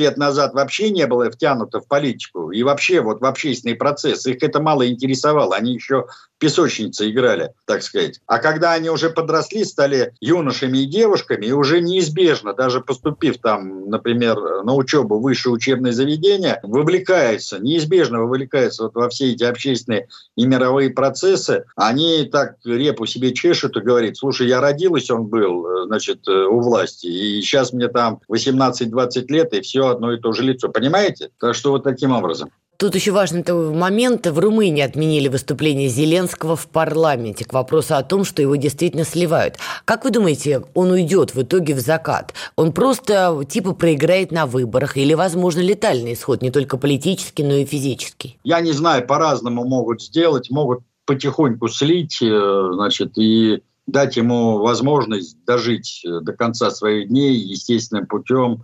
[0.00, 4.26] лет назад вообще не было втянуто в политику и вообще вот в общественные процессы процесс.
[4.26, 5.56] Их это мало интересовало.
[5.56, 6.06] Они еще
[6.38, 8.20] песочницы играли, так сказать.
[8.26, 13.88] А когда они уже подросли, стали юношами и девушками, и уже неизбежно, даже поступив там,
[13.90, 20.06] например, на учебу в высшее учебное заведение, вовлекаются, неизбежно вовлекаются вот во все эти общественные
[20.36, 25.86] и мировые процессы, они так репу себе чешут и говорят, слушай, я родилась, он был,
[25.86, 30.44] значит, у власти, и сейчас мне там 18-20 лет, и все одно и то же
[30.44, 30.68] лицо.
[30.68, 31.30] Понимаете?
[31.40, 32.50] Так что вот таким образом.
[32.80, 33.42] Тут еще важный
[33.74, 34.28] момент.
[34.28, 39.56] В Румынии отменили выступление Зеленского в парламенте к вопросу о том, что его действительно сливают.
[39.84, 42.34] Как вы думаете, он уйдет в итоге в закат?
[42.54, 47.64] Он просто типа проиграет на выборах или, возможно, летальный исход, не только политический, но и
[47.64, 48.38] физический?
[48.44, 55.36] Я не знаю, по-разному могут сделать, могут потихоньку слить, э, значит, и дать ему возможность
[55.44, 58.62] дожить до конца своих дней естественным путем,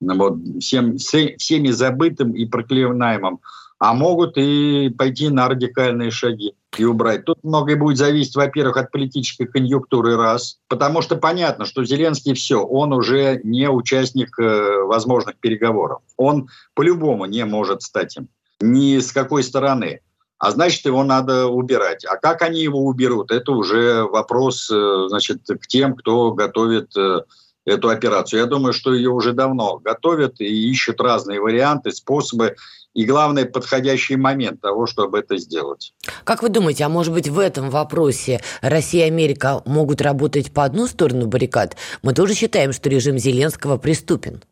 [0.00, 3.40] вот, всем, всеми забытым и проклинаемым
[3.78, 7.24] а могут и пойти на радикальные шаги и убрать.
[7.24, 12.62] Тут многое будет зависеть, во-первых, от политической конъюнктуры, раз, потому что понятно, что Зеленский все,
[12.62, 16.00] он уже не участник э, возможных переговоров.
[16.16, 18.28] Он по-любому не может стать им.
[18.60, 20.00] Ни с какой стороны.
[20.38, 22.04] А значит, его надо убирать.
[22.04, 27.20] А как они его уберут, это уже вопрос э, значит, к тем, кто готовит э,
[27.66, 28.40] эту операцию.
[28.40, 32.56] Я думаю, что ее уже давно готовят и ищут разные варианты, способы
[32.94, 35.92] и, главное, подходящий момент того, чтобы это сделать.
[36.24, 40.64] Как вы думаете, а может быть в этом вопросе Россия и Америка могут работать по
[40.64, 41.76] одну сторону баррикад?
[42.02, 44.42] Мы тоже считаем, что режим Зеленского преступен.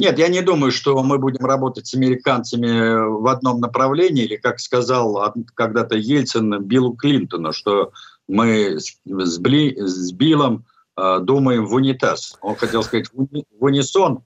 [0.00, 4.58] Нет, я не думаю, что мы будем работать с американцами в одном направлении, или, как
[4.58, 7.92] сказал когда-то Ельцин Биллу Клинтону, что
[8.26, 10.64] мы с, Бли, с Биллом
[10.96, 12.36] думаем в унитаз.
[12.42, 13.26] Он хотел сказать в,
[13.58, 14.22] унисон.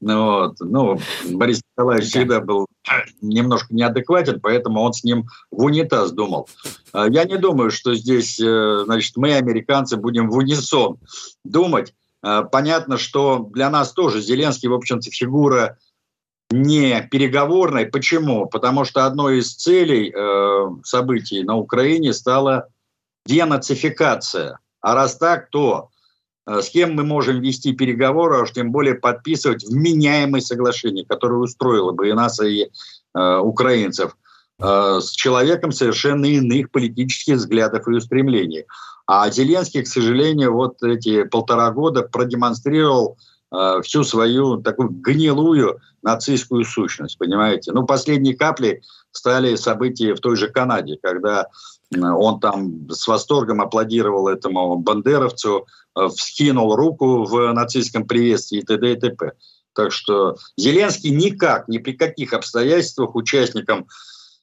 [0.00, 0.56] Вот.
[0.60, 0.98] Ну,
[1.30, 2.66] Борис Николаевич всегда был
[3.20, 6.48] немножко неадекватен, поэтому он с ним в унитаз думал.
[6.92, 10.98] Э, я не думаю, что здесь, э, значит, мы, американцы, будем в унисон
[11.44, 11.94] думать.
[12.24, 15.78] Э, понятно, что для нас тоже Зеленский, в общем-то, фигура
[16.50, 17.86] не переговорной.
[17.86, 18.46] Почему?
[18.46, 22.68] Потому что одной из целей э, событий на Украине стала
[23.26, 24.58] денацификация.
[24.80, 25.91] А раз так, то э,
[26.46, 31.92] с кем мы можем вести переговоры, а уж тем более подписывать вменяемые соглашения, которое устроило
[31.92, 32.68] бы и нас, и
[33.14, 34.16] э, украинцев,
[34.58, 38.64] э, с человеком совершенно иных политических взглядов и устремлений.
[39.06, 43.18] А Зеленский, к сожалению, вот эти полтора года продемонстрировал
[43.52, 47.72] э, всю свою такую гнилую нацистскую сущность, понимаете?
[47.72, 48.82] Ну, последней каплей
[49.12, 51.46] стали события в той же Канаде, когда
[51.96, 55.66] он там с восторгом аплодировал этому бандеровцу,
[55.96, 58.92] э, вскинул руку в нацистском приветствии и т.д.
[58.92, 59.32] и т.п.
[59.74, 63.86] Так что Зеленский никак, ни при каких обстоятельствах участникам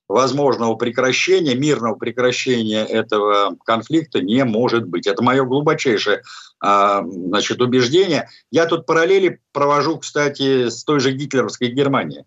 [0.08, 5.06] возможного прекращения, мирного прекращения этого конфликта не может быть.
[5.06, 6.24] Это мое глубочайшее
[6.60, 8.28] а, значит, убеждение.
[8.52, 12.24] Я тут параллели провожу, кстати, с той же гитлеровской Германией.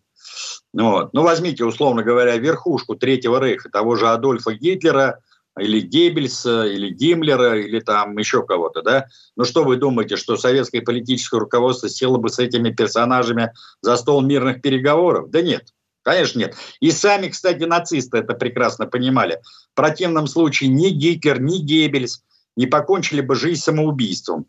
[0.72, 1.12] Вот.
[1.12, 5.20] Ну, возьмите, условно говоря, верхушку Третьего Рейха, того же Адольфа Гитлера,
[5.58, 9.06] или Геббельса, или Гиммлера, или там еще кого-то, да?
[9.36, 13.52] Ну что вы думаете, что советское политическое руководство село бы с этими персонажами
[13.82, 15.30] за стол мирных переговоров?
[15.30, 15.74] Да нет.
[16.02, 16.56] Конечно, нет.
[16.80, 19.40] И сами, кстати, нацисты это прекрасно понимали.
[19.72, 22.24] В противном случае ни Гитлер, ни Геббельс
[22.56, 24.46] не покончили бы жизнь самоубийством.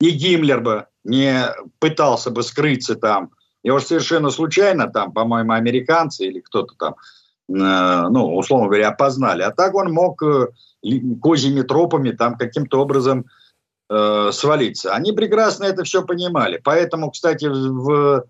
[0.00, 1.46] И Гиммлер бы не
[1.78, 3.30] пытался бы скрыться там.
[3.62, 6.94] Его совершенно случайно там, по-моему, американцы или кто-то там,
[7.48, 9.42] э, ну, условно говоря, опознали.
[9.42, 10.48] А так он мог э,
[11.22, 13.26] козьими тропами там каким-то образом
[13.88, 14.94] э, свалиться.
[14.94, 16.60] Они прекрасно это все понимали.
[16.62, 18.24] Поэтому, кстати, в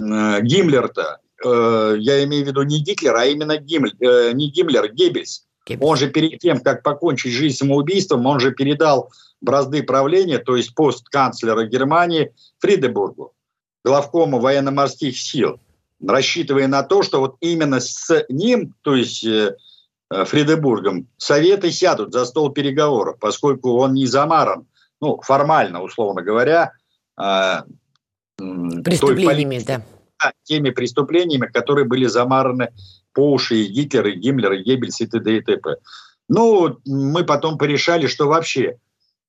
[0.00, 4.92] э, Гиммлер-то э, я имею в виду не Гитлер, а именно Гиммлер, э, не Гиммлер,
[4.92, 5.46] Геббельс.
[5.66, 5.90] Геббельс.
[5.90, 9.10] Он же перед тем, как покончить жизнь самоубийством, он же передал
[9.40, 13.34] бразды правления, то есть пост канцлера Германии Фридебургу,
[13.84, 15.60] главкому военно-морских сил,
[16.04, 19.56] рассчитывая на то, что вот именно с ним, то есть э,
[20.10, 24.66] э Фридебургом, Советы сядут за стол переговоров, поскольку он не замаран,
[25.00, 26.72] ну, формально, условно говоря,
[27.20, 27.62] э,
[28.36, 29.82] преступлениями, да
[30.44, 32.70] теми преступлениями, которые были замараны
[33.12, 35.36] по уши и Гитлера, и Гиммлера, и Геббельс и т.д.
[35.36, 35.76] и т.п.
[36.28, 38.78] Ну, мы потом порешали, что вообще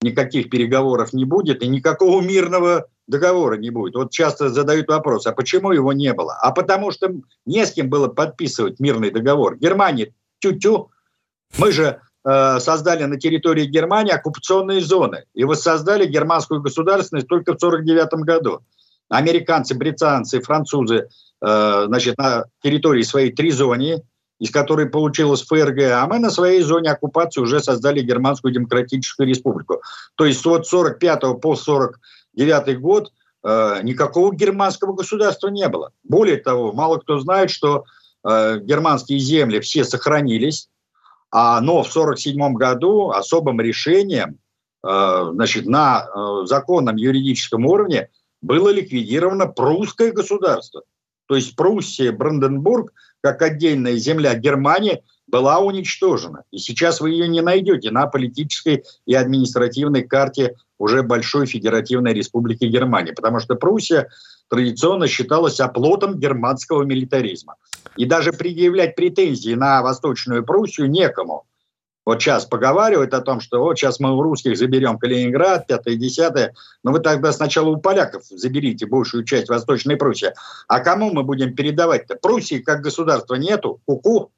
[0.05, 3.95] никаких переговоров не будет и никакого мирного договора не будет.
[3.95, 6.37] Вот часто задают вопрос, а почему его не было?
[6.41, 7.11] А потому что
[7.45, 9.57] не с кем было подписывать мирный договор.
[9.57, 10.91] Германия тю-тю.
[11.57, 17.57] Мы же э, создали на территории Германии оккупационные зоны и воссоздали германскую государственность только в
[17.57, 18.61] 1949 году
[19.09, 21.09] американцы, британцы, французы
[21.41, 24.03] э, значит, на территории своей три зоны,
[24.39, 29.81] из которой получилась ФРГ, а мы на своей зоне оккупации уже создали Германскую Демократическую Республику.
[30.15, 33.11] То есть от 45 по 49 год
[33.43, 35.91] э, никакого германского государства не было.
[36.03, 37.85] Более того, мало кто знает, что
[38.27, 40.69] э, германские земли все сохранились,
[41.31, 44.39] а, но в 1947 году особым решением
[44.85, 48.09] э, значит, на э, законном юридическом уровне
[48.41, 50.83] было ликвидировано прусское государство.
[51.27, 56.43] То есть Пруссия, Бранденбург, как отдельная земля Германии, была уничтожена.
[56.51, 62.65] И сейчас вы ее не найдете на политической и административной карте уже Большой Федеративной Республики
[62.65, 64.09] Германии, потому что Пруссия
[64.49, 67.55] традиционно считалась оплотом германского милитаризма.
[67.95, 71.45] И даже предъявлять претензии на Восточную Пруссию некому.
[72.05, 76.53] Вот сейчас поговаривают о том, что вот сейчас мы у русских заберем Калининград, пятое, десятое,
[76.83, 80.33] но вы тогда сначала у поляков заберите большую часть Восточной Пруссии.
[80.67, 82.15] А кому мы будем передавать-то?
[82.15, 84.31] Пруссии как государства нету, ку-ку.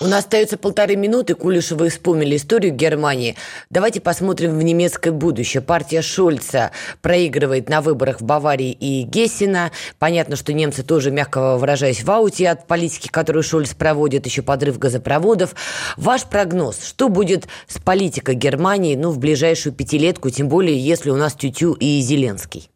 [0.00, 1.34] У нас остается полторы минуты.
[1.34, 3.36] Кулиша, вы вспомнили историю Германии.
[3.70, 5.62] Давайте посмотрим в немецкое будущее.
[5.62, 9.70] Партия Шольца проигрывает на выборах в Баварии и Гессена.
[9.98, 14.78] Понятно, что немцы тоже, мягко выражаясь, в ауте от политики, которую Шольц проводит, еще подрыв
[14.78, 15.54] газопроводов.
[15.96, 21.16] Ваш прогноз, что будет с политикой Германии ну, в ближайшую пятилетку, тем более, если у
[21.16, 22.70] нас Тютю и Зеленский?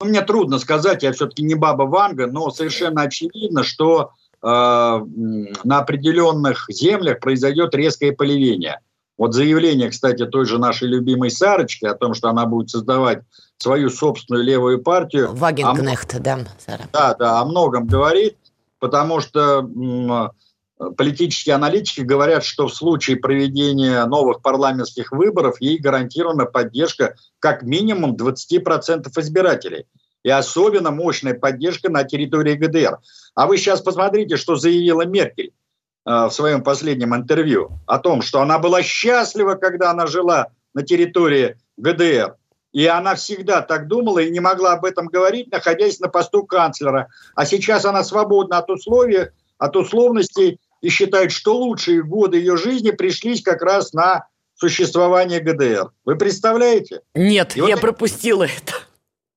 [0.00, 4.10] Мне трудно сказать, я все-таки не баба Ванга, но совершенно очевидно, что
[4.44, 8.80] на определенных землях произойдет резкое поливение.
[9.16, 13.20] Вот заявление, кстати, той же нашей любимой Сарочки о том, что она будет создавать
[13.56, 15.32] свою собственную левую партию.
[15.32, 16.84] Вагенкнехт, да, Сара.
[16.92, 18.36] Да, да, о многом говорит,
[18.80, 20.32] потому что
[20.96, 28.16] политические аналитики говорят, что в случае проведения новых парламентских выборов ей гарантирована поддержка как минимум
[28.16, 29.86] 20% избирателей
[30.24, 32.98] и особенно мощная поддержка на территории ГДР.
[33.34, 35.52] А вы сейчас посмотрите, что заявила Меркель
[36.06, 40.82] э, в своем последнем интервью о том, что она была счастлива, когда она жила на
[40.82, 42.36] территории ГДР.
[42.72, 47.08] И она всегда так думала и не могла об этом говорить, находясь на посту канцлера.
[47.36, 52.90] А сейчас она свободна от условий, от условностей и считает, что лучшие годы ее жизни
[52.90, 55.90] пришлись как раз на существование ГДР.
[56.04, 57.02] Вы представляете?
[57.14, 58.74] Нет, и я вот пропустила это.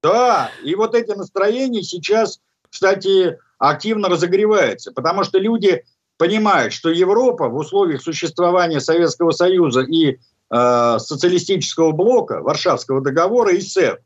[0.04, 2.39] Да, и вот эти настроения сейчас,
[2.70, 5.84] кстати, активно разогреваются, потому что люди
[6.18, 10.18] понимают, что Европа в условиях существования Советского Союза и
[10.50, 14.00] э, социалистического блока, Варшавского договора и СЭФ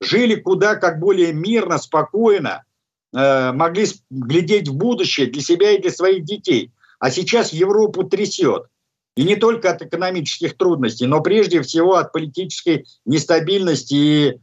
[0.00, 2.64] жили куда как более мирно, спокойно,
[3.14, 6.72] э, могли глядеть в будущее для себя и для своих детей.
[6.98, 8.66] А сейчас Европу трясет.
[9.16, 14.40] И не только от экономических трудностей, но прежде всего от политической нестабильности и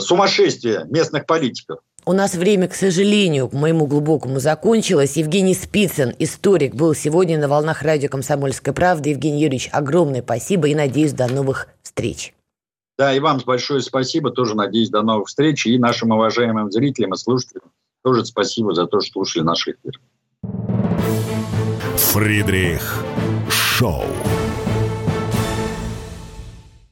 [0.00, 1.80] сумасшествие местных политиков.
[2.06, 5.16] У нас время, к сожалению, к моему глубокому закончилось.
[5.16, 9.08] Евгений Спицын, историк, был сегодня на волнах радио «Комсомольская правда».
[9.08, 12.34] Евгений Юрьевич, огромное спасибо и надеюсь, до новых встреч.
[12.98, 14.30] Да, и вам большое спасибо.
[14.30, 15.66] Тоже надеюсь, до новых встреч.
[15.66, 17.70] И нашим уважаемым зрителям и слушателям
[18.04, 19.98] тоже спасибо за то, что слушали наш эфир.
[21.96, 23.02] Фридрих
[23.50, 24.04] Шоу.